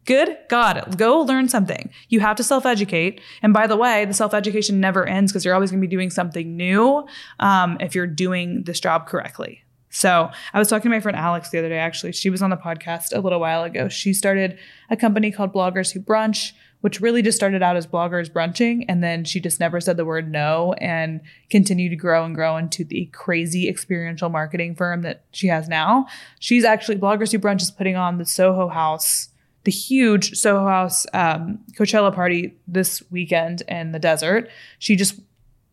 [0.05, 1.91] good God, go learn something.
[2.09, 3.21] You have to self educate.
[3.43, 5.95] And by the way, the self education never ends because you're always going to be
[5.95, 7.07] doing something new
[7.39, 9.63] um, if you're doing this job correctly.
[9.91, 12.13] So I was talking to my friend Alex the other day, actually.
[12.13, 13.89] She was on the podcast a little while ago.
[13.89, 18.31] She started a company called Bloggers Who Brunch which really just started out as bloggers
[18.31, 18.85] brunching.
[18.89, 22.57] And then she just never said the word no and continued to grow and grow
[22.57, 26.07] into the crazy experiential marketing firm that she has now.
[26.39, 29.29] She's actually, Bloggers Who Brunch is putting on the Soho House,
[29.65, 34.49] the huge Soho House um, Coachella party this weekend in the desert.
[34.79, 35.21] She just,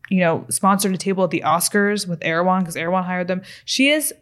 [0.10, 3.42] you know, sponsored a table at the Oscars with Erewhon because Erewhon hired them.
[3.66, 4.14] She has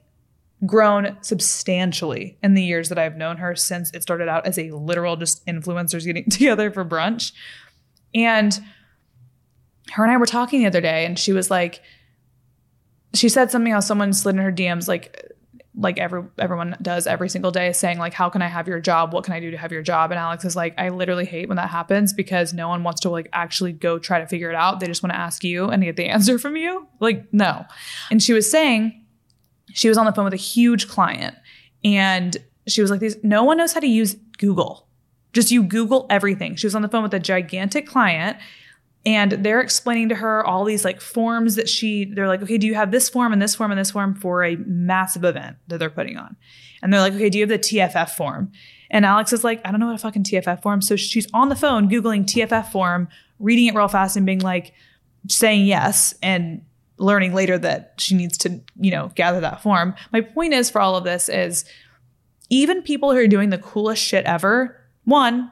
[0.66, 4.72] grown substantially in the years that I've known her since it started out as a
[4.72, 7.34] literal just influencers getting together for brunch.
[8.14, 8.58] And
[9.92, 11.82] her and I were talking the other day and she was like
[13.14, 15.32] she said something how someone slid in her DMs like
[15.78, 19.14] like every everyone does every single day saying like how can I have your job?
[19.14, 20.12] What can I do to have your job?
[20.12, 23.10] And Alex is like I literally hate when that happens because no one wants to
[23.10, 24.80] like actually go try to figure it out.
[24.80, 26.88] They just want to ask you and get the answer from you.
[27.00, 27.66] Like no.
[28.10, 29.04] And she was saying
[29.74, 31.36] she was on the phone with a huge client
[31.84, 34.88] and she was like, "These no one knows how to use Google.
[35.34, 38.38] Just you Google everything." She was on the phone with a gigantic client
[39.06, 42.66] and they're explaining to her all these like forms that she they're like, "Okay, do
[42.66, 45.78] you have this form and this form and this form for a massive event that
[45.78, 46.36] they're putting on?"
[46.82, 48.52] And they're like, "Okay, do you have the TFF form?"
[48.90, 51.50] And Alex is like, "I don't know what a fucking TFF form." So she's on
[51.50, 53.08] the phone googling TFF form,
[53.40, 54.74] reading it real fast and being like
[55.28, 56.62] saying yes and
[56.98, 59.94] learning later that she needs to, you know, gather that form.
[60.14, 61.66] My point is for all of this is
[62.50, 65.52] even people who are doing the coolest shit ever, one,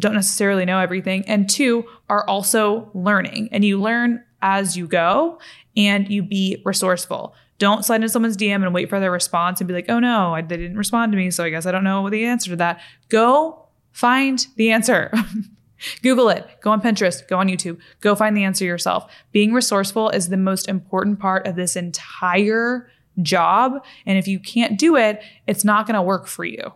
[0.00, 3.48] don't necessarily know everything, and two, are also learning.
[3.52, 5.38] And you learn as you go
[5.76, 7.34] and you be resourceful.
[7.58, 10.34] Don't slide into someone's DM and wait for their response and be like, oh no,
[10.36, 12.80] they didn't respond to me, so I guess I don't know the answer to that.
[13.08, 15.12] Go find the answer.
[16.02, 19.10] Google it, go on Pinterest, go on YouTube, go find the answer yourself.
[19.32, 22.90] Being resourceful is the most important part of this entire
[23.22, 23.82] job.
[24.06, 26.72] And if you can't do it, it's not going to work for you.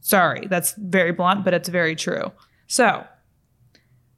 [0.00, 2.32] Sorry, that's very blunt, but it's very true.
[2.66, 3.06] So,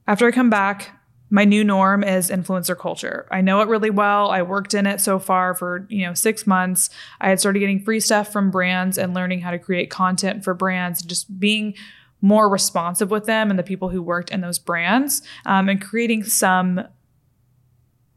[0.07, 0.99] after I come back,
[1.31, 3.27] my new norm is influencer culture.
[3.31, 4.31] I know it really well.
[4.31, 6.91] I worked in it so far for, you know, 6 months.
[7.21, 10.53] I had started getting free stuff from brands and learning how to create content for
[10.53, 11.75] brands, and just being
[12.21, 16.23] more responsive with them and the people who worked in those brands um, and creating
[16.23, 16.83] some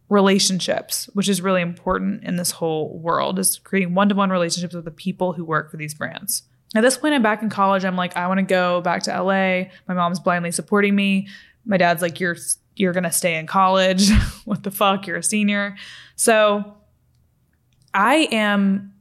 [0.08, 4.92] relationships which is really important in this whole world is creating one-to-one relationships with the
[4.92, 6.44] people who work for these brands
[6.76, 7.86] at this point i'm back in college.
[7.86, 11.28] I'm like i want to go back to la my mom's blindly supporting me.
[11.66, 12.38] My dad's like you're
[12.76, 14.10] you're gonna stay in college.
[14.46, 15.08] What the fuck?
[15.08, 15.76] You're a senior.
[16.16, 16.76] So
[17.94, 18.94] i am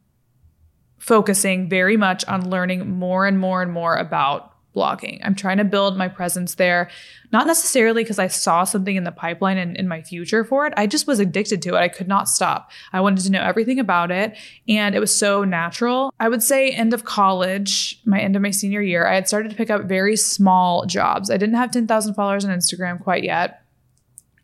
[0.98, 5.20] focusing very much on learning more and more and more about blogging.
[5.22, 6.90] I'm trying to build my presence there,
[7.32, 10.74] not necessarily because I saw something in the pipeline and in my future for it.
[10.76, 11.78] I just was addicted to it.
[11.78, 12.70] I could not stop.
[12.92, 14.37] I wanted to know everything about it.
[14.68, 16.12] And it was so natural.
[16.18, 19.50] I would say, end of college, my end of my senior year, I had started
[19.50, 21.30] to pick up very small jobs.
[21.30, 23.62] I didn't have 10,000 followers on Instagram quite yet,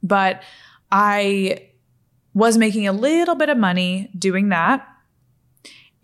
[0.03, 0.43] but
[0.93, 1.69] I
[2.35, 4.87] was making a little bit of money doing that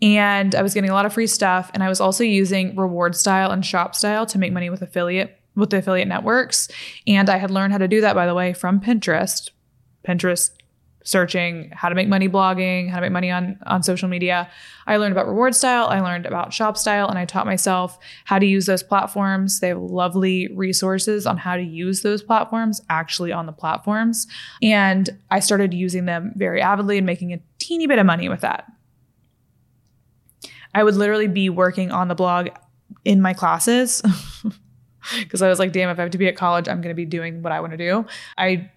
[0.01, 1.71] and I was getting a lot of free stuff.
[1.73, 5.77] And I was also using rewardStyle and ShopStyle to make money with affiliate with the
[5.77, 6.67] affiliate networks.
[7.07, 9.49] And I had learned how to do that, by the way, from Pinterest.
[10.07, 10.51] Pinterest
[11.03, 14.49] searching how to make money blogging, how to make money on, on social media.
[14.87, 18.65] I learned about rewardStyle, I learned about ShopStyle, and I taught myself how to use
[18.65, 19.61] those platforms.
[19.61, 24.27] They have lovely resources on how to use those platforms actually on the platforms.
[24.61, 28.41] And I started using them very avidly and making a teeny bit of money with
[28.41, 28.65] that.
[30.77, 32.49] I would literally be working on the blog
[33.03, 34.03] in my classes
[35.19, 36.95] because I was like, damn, if I have to be at college, I'm going to
[36.95, 38.05] be doing what I want to do.
[38.37, 38.69] I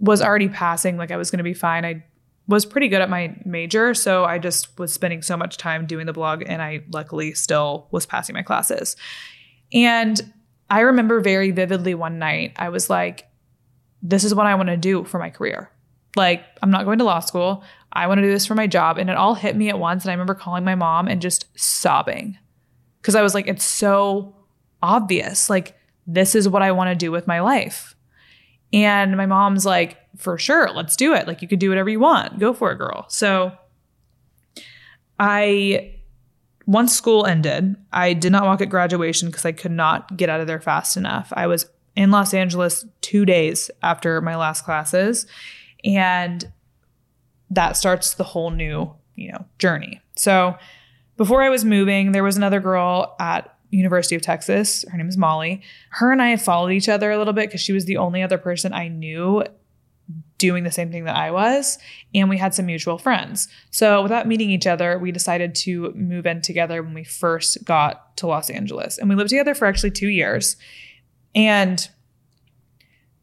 [0.00, 1.84] was already passing, like I was going to be fine.
[1.84, 2.04] I
[2.48, 3.94] was pretty good at my major.
[3.94, 7.86] So I just was spending so much time doing the blog and I luckily still
[7.92, 8.96] was passing my classes.
[9.72, 10.20] And
[10.70, 13.28] I remember very vividly one night, I was like,
[14.02, 15.70] this is what I want to do for my career.
[16.16, 17.62] Like, I'm not going to law school.
[17.92, 18.98] I want to do this for my job.
[18.98, 20.04] And it all hit me at once.
[20.04, 22.38] And I remember calling my mom and just sobbing
[23.00, 24.34] because I was like, it's so
[24.82, 25.50] obvious.
[25.50, 25.76] Like,
[26.06, 27.94] this is what I want to do with my life.
[28.72, 31.26] And my mom's like, for sure, let's do it.
[31.26, 32.38] Like, you could do whatever you want.
[32.38, 33.04] Go for it, girl.
[33.08, 33.52] So
[35.18, 35.94] I,
[36.66, 40.40] once school ended, I did not walk at graduation because I could not get out
[40.40, 41.32] of there fast enough.
[41.36, 45.26] I was in Los Angeles two days after my last classes.
[45.84, 46.50] And
[47.54, 50.00] that starts the whole new, you know, journey.
[50.16, 50.56] So
[51.16, 54.84] before I was moving, there was another girl at University of Texas.
[54.90, 55.62] Her name is Molly.
[55.90, 58.38] Her and I followed each other a little bit because she was the only other
[58.38, 59.44] person I knew
[60.38, 61.78] doing the same thing that I was.
[62.14, 63.48] And we had some mutual friends.
[63.70, 68.16] So without meeting each other, we decided to move in together when we first got
[68.16, 68.98] to Los Angeles.
[68.98, 70.56] And we lived together for actually two years.
[71.34, 71.88] And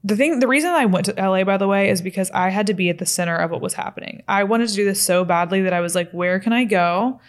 [0.03, 2.67] the thing the reason I went to LA by the way is because I had
[2.67, 4.23] to be at the center of what was happening.
[4.27, 7.19] I wanted to do this so badly that I was like where can I go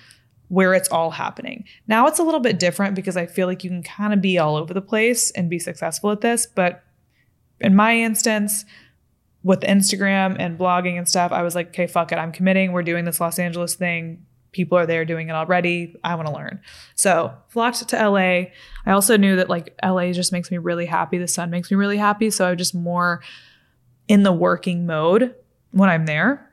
[0.48, 1.64] where it's all happening.
[1.86, 4.36] Now it's a little bit different because I feel like you can kind of be
[4.36, 6.82] all over the place and be successful at this, but
[7.60, 8.64] in my instance
[9.44, 12.16] with Instagram and blogging and stuff, I was like, okay, fuck it.
[12.16, 12.72] I'm committing.
[12.72, 15.96] We're doing this Los Angeles thing people are there doing it already.
[16.02, 16.60] I want to learn.
[16.94, 18.18] So flocked to LA.
[18.86, 21.18] I also knew that like LA just makes me really happy.
[21.18, 22.30] The sun makes me really happy.
[22.30, 23.22] So I'm just more
[24.08, 25.34] in the working mode
[25.70, 26.50] when I'm there.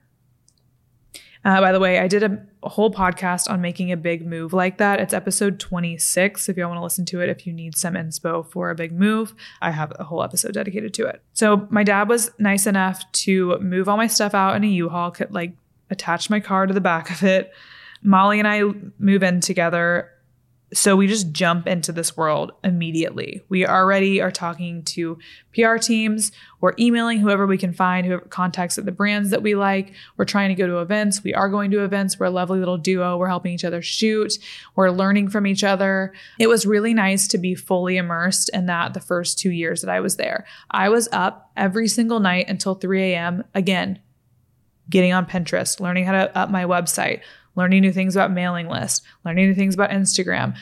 [1.46, 4.52] Uh, by the way, I did a, a, whole podcast on making a big move
[4.52, 5.00] like that.
[5.00, 6.50] It's episode 26.
[6.50, 8.92] If y'all want to listen to it, if you need some inspo for a big
[8.92, 11.22] move, I have a whole episode dedicated to it.
[11.32, 15.12] So my dad was nice enough to move all my stuff out in a U-Haul,
[15.12, 15.54] could like
[15.90, 17.54] attach my car to the back of it,
[18.08, 18.62] Molly and I
[19.00, 20.10] move in together.
[20.74, 23.42] So we just jump into this world immediately.
[23.50, 25.18] We already are talking to
[25.54, 26.32] PR teams.
[26.62, 29.94] We're emailing whoever we can find, whoever contacts at the brands that we like.
[30.16, 31.22] We're trying to go to events.
[31.22, 32.18] We are going to events.
[32.18, 33.18] We're a lovely little duo.
[33.18, 34.38] We're helping each other shoot.
[34.76, 36.14] We're learning from each other.
[36.40, 39.90] It was really nice to be fully immersed in that the first two years that
[39.90, 40.46] I was there.
[40.72, 43.44] I was up every single night until 3 a.m.
[43.54, 44.00] Again,
[44.90, 47.22] getting on Pinterest, learning how to up my website,
[47.58, 50.56] learning new things about mailing lists, learning new things about Instagram,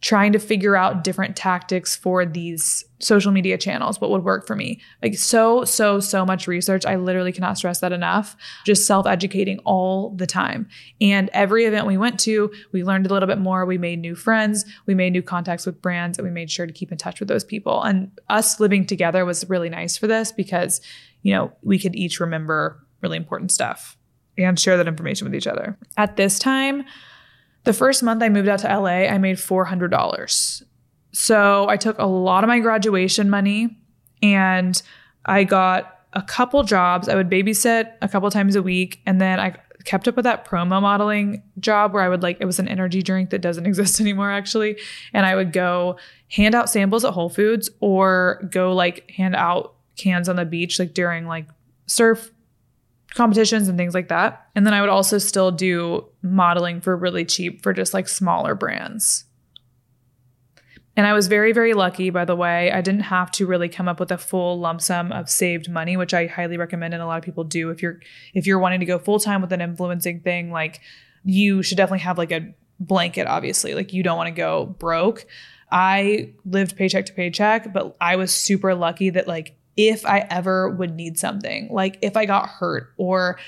[0.00, 4.56] trying to figure out different tactics for these social media channels, what would work for
[4.56, 4.80] me.
[5.02, 6.86] Like so, so, so much research.
[6.86, 8.34] I literally cannot stress that enough.
[8.64, 10.68] Just self educating all the time.
[11.02, 13.66] And every event we went to, we learned a little bit more.
[13.66, 16.72] We made new friends, we made new contacts with brands, and we made sure to
[16.72, 17.82] keep in touch with those people.
[17.82, 20.80] And us living together was really nice for this because,
[21.22, 23.98] you know, we could each remember really important stuff
[24.44, 25.76] and share that information with each other.
[25.96, 26.84] At this time,
[27.64, 30.62] the first month I moved out to LA, I made $400.
[31.12, 33.76] So I took a lot of my graduation money
[34.22, 34.80] and
[35.26, 37.08] I got a couple jobs.
[37.08, 40.46] I would babysit a couple times a week and then I kept up with that
[40.46, 44.00] promo modeling job where I would like it was an energy drink that doesn't exist
[44.00, 44.78] anymore actually
[45.14, 45.96] and I would go
[46.28, 50.78] hand out samples at Whole Foods or go like hand out cans on the beach
[50.78, 51.46] like during like
[51.86, 52.30] surf
[53.14, 54.46] competitions and things like that.
[54.54, 58.54] And then I would also still do modeling for really cheap for just like smaller
[58.54, 59.24] brands.
[60.96, 62.70] And I was very, very lucky, by the way.
[62.70, 65.96] I didn't have to really come up with a full lump sum of saved money,
[65.96, 67.70] which I highly recommend and a lot of people do.
[67.70, 68.00] If you're
[68.34, 70.80] if you're wanting to go full time with an influencing thing, like
[71.24, 73.74] you should definitely have like a blanket, obviously.
[73.74, 75.26] Like you don't want to go broke.
[75.70, 80.68] I lived paycheck to paycheck, but I was super lucky that like if I ever
[80.68, 83.38] would need something, like if I got hurt or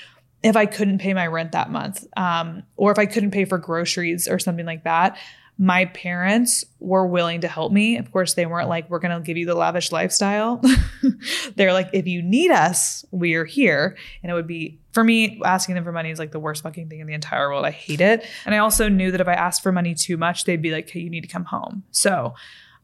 [0.43, 3.57] if I couldn't pay my rent that month, um, or if I couldn't pay for
[3.57, 5.17] groceries or something like that,
[5.57, 7.97] my parents were willing to help me.
[7.97, 10.61] Of course, they weren't like, we're going to give you the lavish lifestyle.
[11.55, 13.95] They're like, if you need us, we are here.
[14.23, 16.89] And it would be, for me, asking them for money is like the worst fucking
[16.89, 17.65] thing in the entire world.
[17.65, 18.25] I hate it.
[18.45, 20.89] And I also knew that if I asked for money too much, they'd be like,
[20.89, 21.83] hey, you need to come home.
[21.91, 22.33] So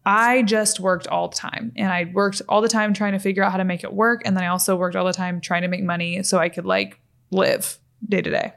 [0.05, 3.43] I just worked all the time and I worked all the time trying to figure
[3.43, 4.21] out how to make it work.
[4.25, 6.65] And then I also worked all the time trying to make money so I could
[6.65, 6.99] like
[7.31, 7.77] live
[8.07, 8.53] day to day.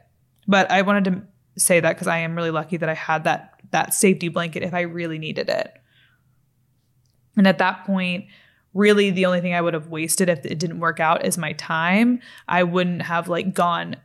[0.47, 1.21] But I wanted to
[1.57, 4.73] say that because I am really lucky that I had that that safety blanket if
[4.73, 5.73] I really needed it.
[7.35, 8.25] And at that point,
[8.73, 11.53] really the only thing I would have wasted if it didn't work out is my
[11.53, 12.19] time.
[12.47, 13.95] I wouldn't have like gone,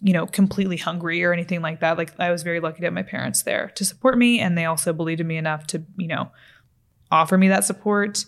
[0.00, 1.98] you know, completely hungry or anything like that.
[1.98, 4.64] Like I was very lucky to have my parents there to support me and they
[4.64, 6.30] also believed in me enough to, you know,
[7.10, 8.24] offer me that support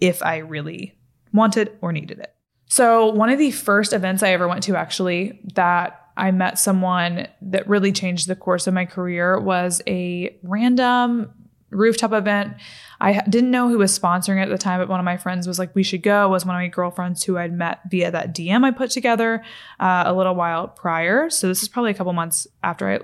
[0.00, 0.98] if I really
[1.32, 2.34] wanted or needed it.
[2.66, 7.26] So, one of the first events I ever went to, actually, that I met someone
[7.42, 11.32] that really changed the course of my career was a random
[11.70, 12.54] rooftop event.
[13.00, 15.46] I didn't know who was sponsoring it at the time, but one of my friends
[15.48, 18.34] was like, "We should go." Was one of my girlfriends who I'd met via that
[18.34, 19.42] DM I put together
[19.78, 21.30] uh, a little while prior.
[21.30, 23.00] So this is probably a couple months after I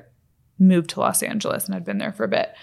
[0.58, 2.54] moved to Los Angeles and I'd been there for a bit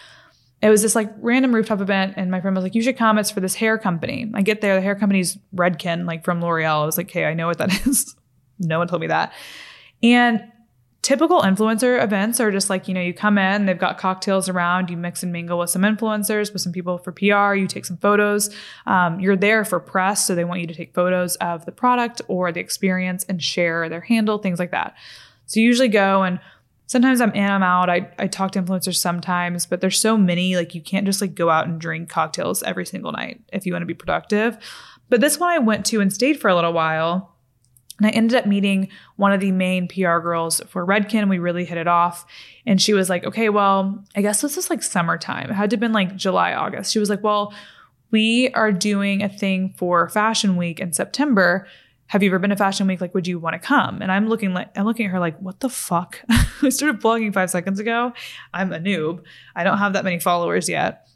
[0.64, 3.18] it was this like random rooftop event and my friend was like you should come.
[3.20, 4.32] It's for this hair company.
[4.34, 6.84] I get there the hair company's redken like from l'oreal.
[6.84, 8.16] I was like hey i know what that is.
[8.60, 9.34] No one told me that.
[10.02, 10.42] And
[11.02, 14.90] typical influencer events are just like you know you come in they've got cocktails around
[14.90, 17.98] you mix and mingle with some influencers with some people for pr you take some
[17.98, 18.50] photos.
[18.86, 22.22] Um, you're there for press so they want you to take photos of the product
[22.30, 24.96] or the experience and share their handle things like that.
[25.46, 26.40] So you usually go and
[26.88, 27.90] sometimes I'm in, I'm out.
[27.90, 31.36] I, I talk to influencers sometimes, but there's so many, like you can't just like
[31.36, 34.58] go out and drink cocktails every single night if you want to be productive.
[35.10, 37.30] But this one I went to and stayed for a little while.
[38.00, 41.30] And I ended up meeting one of the main PR girls for Redken.
[41.30, 42.26] We really hit it off.
[42.66, 45.52] And she was like, okay, well, I guess this is like summertime.
[45.52, 46.92] It had to have been like July, August.
[46.92, 47.54] She was like, well,
[48.10, 51.68] we are doing a thing for Fashion Week in September
[52.14, 53.02] have you ever been to Fashion Week?
[53.02, 54.00] Like, would you want to come?
[54.04, 56.22] And I'm looking like I'm looking at her like, what the fuck?
[56.62, 58.14] I started blogging five seconds ago.
[58.54, 59.24] I'm a noob.
[59.56, 61.08] I don't have that many followers yet.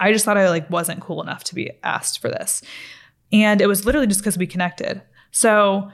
[0.00, 2.60] I just thought I like wasn't cool enough to be asked for this.
[3.30, 5.00] And it was literally just because we connected.
[5.30, 5.92] So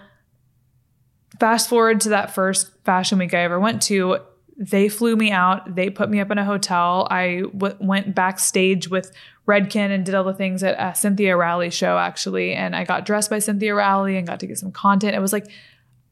[1.39, 4.21] fast forward to that first fashion week I ever went to,
[4.57, 5.75] they flew me out.
[5.75, 7.07] They put me up in a hotel.
[7.11, 9.13] I w- went backstage with
[9.47, 12.53] Redken and did all the things at a Cynthia Rowley show actually.
[12.53, 15.15] And I got dressed by Cynthia Rowley and got to get some content.
[15.15, 15.47] It was like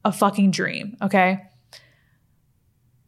[0.05, 0.97] a fucking dream.
[1.03, 1.43] Okay.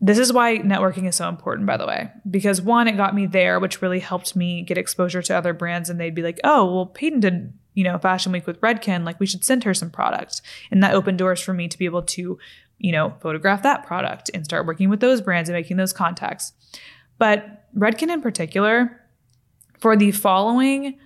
[0.01, 3.25] This is why networking is so important, by the way, because one, it got me
[3.25, 5.89] there, which really helped me get exposure to other brands.
[5.89, 9.05] And they'd be like, oh, well, Payton did, you know, Fashion Week with Redken.
[9.05, 10.43] Like, we should send her some product.
[10.71, 12.39] And that opened doors for me to be able to,
[12.79, 16.53] you know, photograph that product and start working with those brands and making those contacts.
[17.19, 19.01] But Redken in particular,
[19.79, 20.99] for the following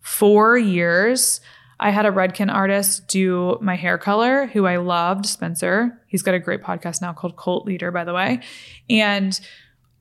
[0.00, 1.40] four years,
[1.78, 5.98] I had a Redken artist do my hair color who I loved, Spencer.
[6.06, 8.40] He's got a great podcast now called Cult Leader, by the way.
[8.88, 9.38] And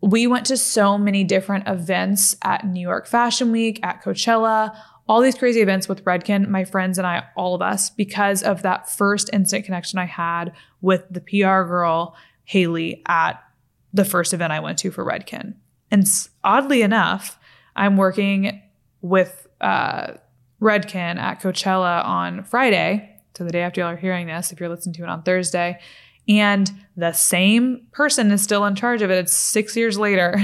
[0.02, 4.76] we went to so many different events at New York Fashion Week, at Coachella,
[5.08, 8.62] all these crazy events with Redken, my friends and I, all of us, because of
[8.62, 13.44] that first instant connection I had with the PR girl, Haley, at
[13.92, 15.56] the first event I went to for Redken.
[15.90, 16.06] And
[16.44, 17.39] oddly enough,
[17.80, 18.62] I'm working
[19.02, 20.16] with uh,
[20.62, 23.16] Redken at Coachella on Friday.
[23.38, 25.80] So the day after y'all are hearing this, if you're listening to it on Thursday.
[26.28, 29.18] And the same person is still in charge of it.
[29.18, 30.38] It's six years later.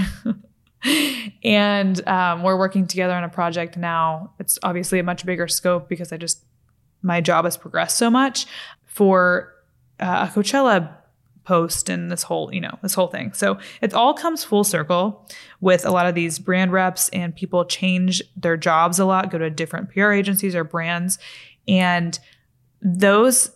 [1.43, 4.33] and um, we're working together on a project now.
[4.39, 6.41] It's obviously a much bigger scope because I just,
[7.01, 8.45] my job has progressed so much
[8.85, 9.53] for
[9.99, 10.95] uh, a Coachella
[11.45, 13.31] post and this whole, you know, this whole thing.
[13.33, 15.25] So it all comes full circle
[15.61, 19.37] with a lot of these brand reps and people change their jobs a lot, go
[19.37, 21.17] to different PR agencies or brands.
[21.67, 22.19] And
[22.81, 23.51] those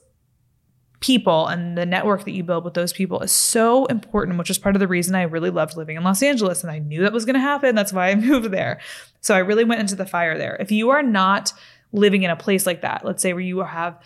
[1.00, 4.58] people and the network that you build with those people is so important, which is
[4.58, 6.62] part of the reason I really loved living in Los Angeles.
[6.64, 7.76] And I knew that was going to happen.
[7.76, 8.80] That's why I moved there.
[9.22, 10.58] So I really went into the fire there.
[10.60, 11.54] If you are not
[11.92, 14.00] living in a place like that, let's say where you have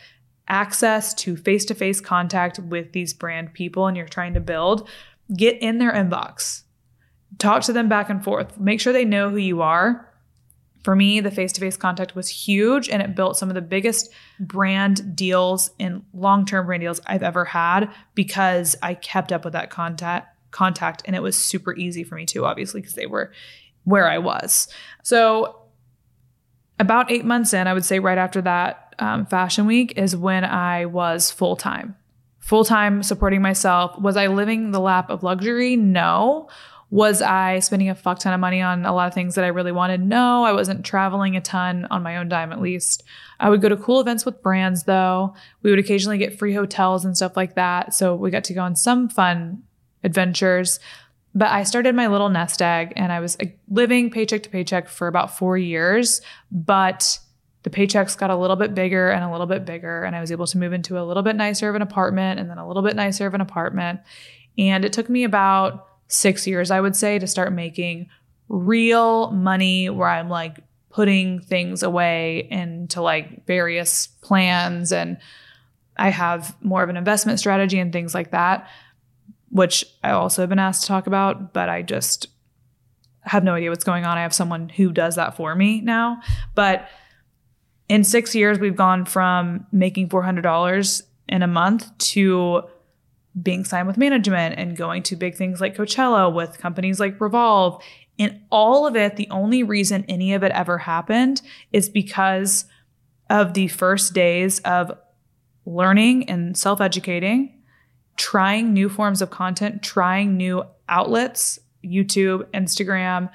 [0.47, 4.87] access to face to face contact with these brand people and you're trying to build,
[5.35, 6.63] get in their inbox.
[7.39, 8.59] Talk to them back and forth.
[8.59, 10.09] Make sure they know who you are.
[10.83, 13.61] For me, the face to face contact was huge and it built some of the
[13.61, 19.45] biggest brand deals and long term brand deals I've ever had because I kept up
[19.45, 23.07] with that contact contact and it was super easy for me too obviously because they
[23.07, 23.31] were
[23.85, 24.67] where I was.
[25.01, 25.61] So
[26.79, 30.43] about 8 months in, I would say right after that um, Fashion Week is when
[30.43, 31.95] I was full time,
[32.39, 33.99] full time supporting myself.
[33.99, 35.75] Was I living the lap of luxury?
[35.75, 36.49] No.
[36.89, 39.47] Was I spending a fuck ton of money on a lot of things that I
[39.47, 39.99] really wanted?
[39.99, 43.01] No, I wasn't traveling a ton on my own dime, at least.
[43.39, 45.33] I would go to cool events with brands, though.
[45.63, 47.95] We would occasionally get free hotels and stuff like that.
[47.95, 49.63] So we got to go on some fun
[50.03, 50.79] adventures.
[51.33, 54.87] But I started my little nest egg and I was uh, living paycheck to paycheck
[54.87, 56.21] for about four years.
[56.51, 57.17] But
[57.63, 60.31] the paychecks got a little bit bigger and a little bit bigger and i was
[60.31, 62.83] able to move into a little bit nicer of an apartment and then a little
[62.83, 63.99] bit nicer of an apartment.
[64.57, 68.07] And it took me about six years i would say to start making
[68.49, 70.59] real money where i'm like
[70.89, 75.17] putting things away into like various plans and
[75.97, 78.69] i have more of an investment strategy and things like that
[79.49, 82.27] which i also have been asked to talk about but i just
[83.25, 84.17] have no idea what's going on.
[84.17, 86.21] I have someone who does that for me now.
[86.55, 86.87] But
[87.89, 92.63] In six years, we've gone from making $400 in a month to
[93.41, 97.83] being signed with management and going to big things like Coachella with companies like Revolve.
[98.19, 102.65] And all of it, the only reason any of it ever happened is because
[103.29, 104.91] of the first days of
[105.65, 107.61] learning and self educating,
[108.17, 113.31] trying new forms of content, trying new outlets, YouTube, Instagram,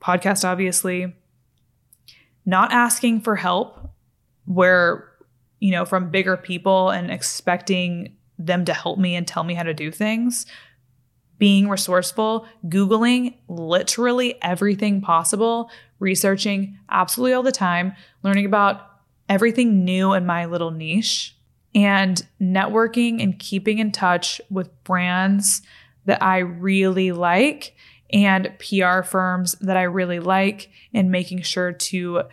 [0.00, 1.14] podcast, obviously,
[2.46, 3.81] not asking for help
[4.44, 5.08] where,
[5.60, 9.62] you know, from bigger people and expecting them to help me and tell me how
[9.62, 10.46] to do things.
[11.38, 18.88] Being resourceful, Googling literally everything possible, researching absolutely all the time, learning about
[19.28, 21.36] everything new in my little niche,
[21.74, 25.62] and networking and keeping in touch with brands
[26.04, 27.74] that I really like
[28.12, 32.24] and PR firms that I really like, and making sure to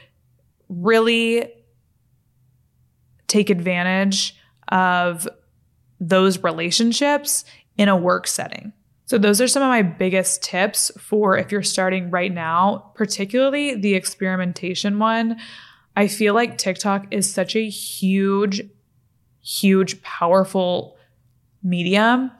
[0.67, 1.53] really
[3.29, 4.35] take advantage
[4.67, 5.27] of
[6.01, 7.45] those relationships
[7.77, 8.73] in a work setting.
[9.05, 13.75] So, those are some of my biggest tips for if you're starting right now, particularly
[13.75, 15.39] the experimentation one.
[15.95, 18.61] I feel like TikTok is such a huge,
[19.41, 20.95] huge, powerful
[21.63, 22.31] medium.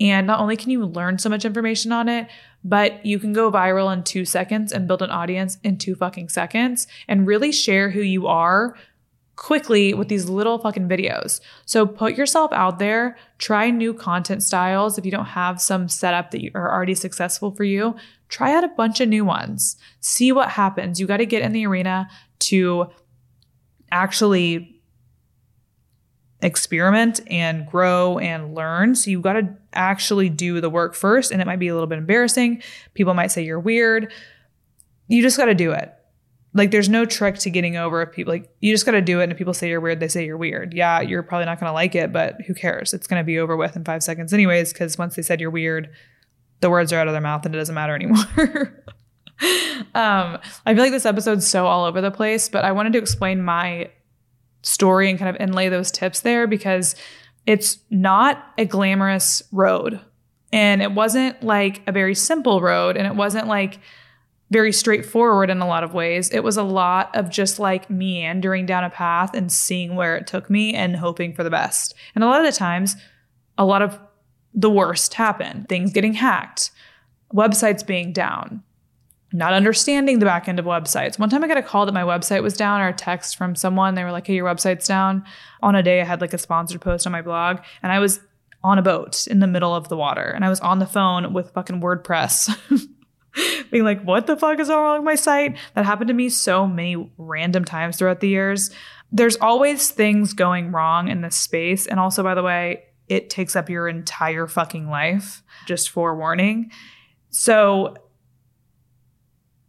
[0.00, 2.28] And not only can you learn so much information on it,
[2.62, 6.28] but you can go viral in two seconds and build an audience in two fucking
[6.28, 8.76] seconds and really share who you are
[9.38, 11.40] quickly with these little fucking videos.
[11.64, 14.98] So put yourself out there, try new content styles.
[14.98, 17.94] If you don't have some setup that are already successful for you,
[18.28, 19.76] try out a bunch of new ones.
[20.00, 20.98] See what happens.
[20.98, 22.10] You got to get in the arena
[22.40, 22.90] to
[23.92, 24.82] actually
[26.42, 28.96] experiment and grow and learn.
[28.96, 31.30] So you got to actually do the work first.
[31.30, 32.60] And it might be a little bit embarrassing.
[32.94, 34.12] People might say you're weird.
[35.06, 35.94] You just got to do it.
[36.54, 39.20] Like there's no trick to getting over if people like you just got to do
[39.20, 39.24] it.
[39.24, 40.74] And if people say you're weird, they say you're weird.
[40.74, 42.94] Yeah, you're probably not going to like it, but who cares?
[42.94, 44.72] It's going to be over with in five seconds, anyways.
[44.72, 45.90] Because once they said you're weird,
[46.60, 48.24] the words are out of their mouth and it doesn't matter anymore.
[49.94, 52.98] um, I feel like this episode's so all over the place, but I wanted to
[52.98, 53.90] explain my
[54.62, 56.96] story and kind of inlay those tips there because
[57.46, 60.00] it's not a glamorous road.
[60.52, 62.96] And it wasn't like a very simple road.
[62.96, 63.80] And it wasn't like
[64.50, 66.30] very straightforward in a lot of ways.
[66.30, 70.26] It was a lot of just like meandering down a path and seeing where it
[70.26, 71.94] took me and hoping for the best.
[72.14, 72.96] And a lot of the times,
[73.58, 73.98] a lot of
[74.54, 76.70] the worst happened things getting hacked,
[77.32, 78.62] websites being down,
[79.32, 81.18] not understanding the back end of websites.
[81.18, 83.54] One time I got a call that my website was down or a text from
[83.54, 83.94] someone.
[83.94, 85.24] They were like, hey, your website's down.
[85.62, 88.20] On a day, I had like a sponsored post on my blog and I was
[88.64, 91.34] on a boat in the middle of the water and I was on the phone
[91.34, 92.56] with fucking WordPress.
[93.70, 95.56] being like, what the fuck is wrong with my site?
[95.74, 98.70] That happened to me so many random times throughout the years.
[99.10, 101.86] There's always things going wrong in this space.
[101.86, 106.70] And also, by the way, it takes up your entire fucking life, just forewarning.
[107.30, 107.94] So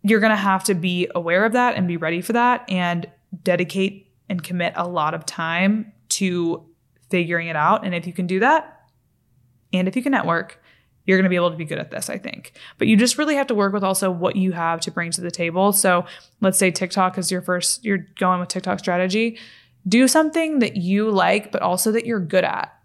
[0.04, 3.06] you're going to have to be aware of that and be ready for that and
[3.44, 6.66] dedicate and commit a lot of time to
[7.10, 7.86] figuring it out.
[7.86, 8.76] And if you can do that,
[9.74, 10.62] and if you can network,
[11.10, 12.54] you're going to be able to be good at this, I think.
[12.78, 15.22] But you just really have to work with also what you have to bring to
[15.22, 15.74] the table.
[15.74, 16.06] So
[16.40, 19.40] let's say TikTok is your first, you're going with TikTok strategy.
[19.88, 22.76] Do something that you like, but also that you're good at.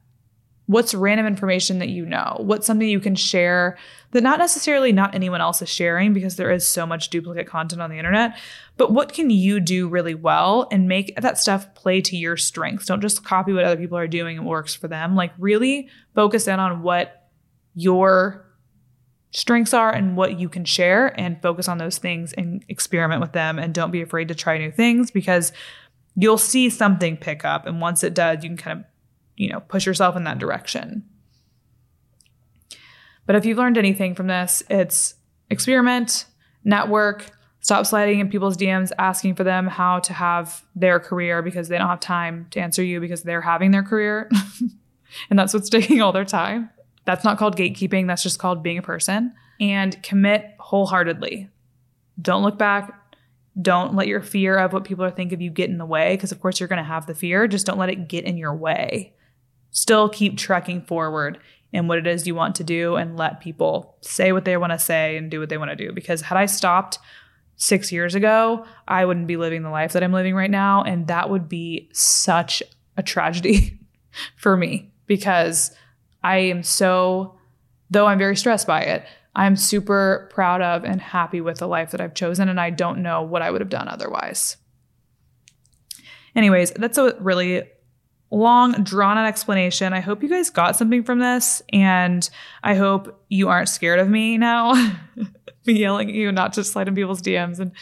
[0.64, 2.38] What's random information that you know?
[2.40, 3.76] What's something you can share
[4.12, 7.82] that not necessarily not anyone else is sharing because there is so much duplicate content
[7.82, 8.38] on the internet,
[8.78, 12.86] but what can you do really well and make that stuff play to your strengths?
[12.86, 15.14] Don't just copy what other people are doing and works for them.
[15.14, 17.23] Like really focus in on what
[17.74, 18.44] your
[19.30, 23.32] strengths are and what you can share and focus on those things and experiment with
[23.32, 25.52] them and don't be afraid to try new things because
[26.14, 28.84] you'll see something pick up and once it does you can kind of
[29.36, 31.04] you know, push yourself in that direction.
[33.26, 35.14] But if you've learned anything from this, it's
[35.50, 36.26] experiment,
[36.62, 41.68] network, stop sliding in people's DMs asking for them how to have their career because
[41.68, 44.30] they don't have time to answer you because they're having their career.
[45.30, 46.70] and that's what's taking all their time.
[47.04, 49.34] That's not called gatekeeping, that's just called being a person.
[49.60, 51.48] And commit wholeheartedly.
[52.20, 53.00] Don't look back.
[53.60, 56.14] Don't let your fear of what people are thinking of you get in the way
[56.16, 57.46] because of course you're going to have the fear.
[57.46, 59.14] Just don't let it get in your way
[59.74, 61.38] still keep trekking forward
[61.72, 64.72] in what it is you want to do and let people say what they want
[64.72, 65.92] to say and do what they want to do.
[65.92, 67.00] Because had I stopped
[67.56, 70.84] six years ago, I wouldn't be living the life that I'm living right now.
[70.84, 72.62] And that would be such
[72.96, 73.80] a tragedy
[74.36, 75.72] for me because
[76.24, 77.38] I am so,
[77.90, 79.04] though I'm very stressed by it,
[79.36, 82.48] I'm super proud of and happy with the life that I've chosen.
[82.48, 84.56] And I don't know what I would have done otherwise.
[86.34, 87.62] Anyways, that's a really
[88.30, 89.92] long, drawn out explanation.
[89.92, 92.28] I hope you guys got something from this, and
[92.64, 94.72] I hope you aren't scared of me now.
[95.66, 97.72] me yelling at you not to slide in people's DMs and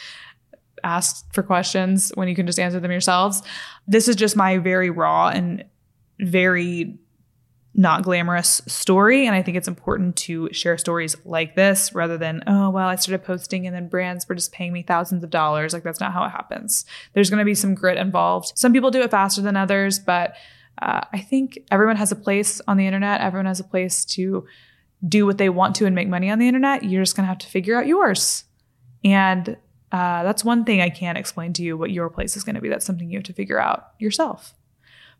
[0.83, 3.41] ask for questions when you can just answer them yourselves.
[3.87, 5.65] This is just my very raw and
[6.19, 6.97] very
[7.75, 9.25] not glamorous story.
[9.25, 12.95] And I think it's important to share stories like this rather than, oh, well, I
[12.95, 15.73] started posting and then brands were just paying me thousands of dollars.
[15.73, 16.85] Like, that's not how it happens.
[17.13, 18.53] There's going to be some grit involved.
[18.55, 20.35] Some people do it faster than others, but
[20.81, 23.21] uh, I think everyone has a place on the internet.
[23.21, 24.45] Everyone has a place to
[25.07, 26.83] do what they want to and make money on the internet.
[26.83, 28.45] You're just going to have to figure out yours.
[29.03, 29.57] And
[29.91, 32.61] uh, that's one thing I can't explain to you what your place is going to
[32.61, 32.69] be.
[32.69, 34.53] That's something you have to figure out yourself.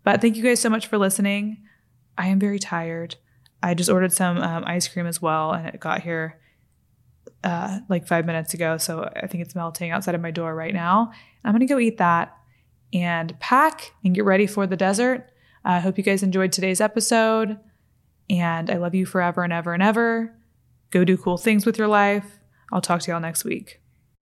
[0.03, 1.57] But thank you guys so much for listening.
[2.17, 3.15] I am very tired.
[3.61, 6.39] I just ordered some um, ice cream as well, and it got here
[7.43, 8.77] uh, like five minutes ago.
[8.77, 11.11] So I think it's melting outside of my door right now.
[11.43, 12.35] I'm gonna go eat that
[12.93, 15.29] and pack and get ready for the desert.
[15.65, 17.57] I uh, hope you guys enjoyed today's episode,
[18.29, 20.35] and I love you forever and ever and ever.
[20.91, 22.39] Go do cool things with your life.
[22.71, 23.82] I'll talk to y'all next week.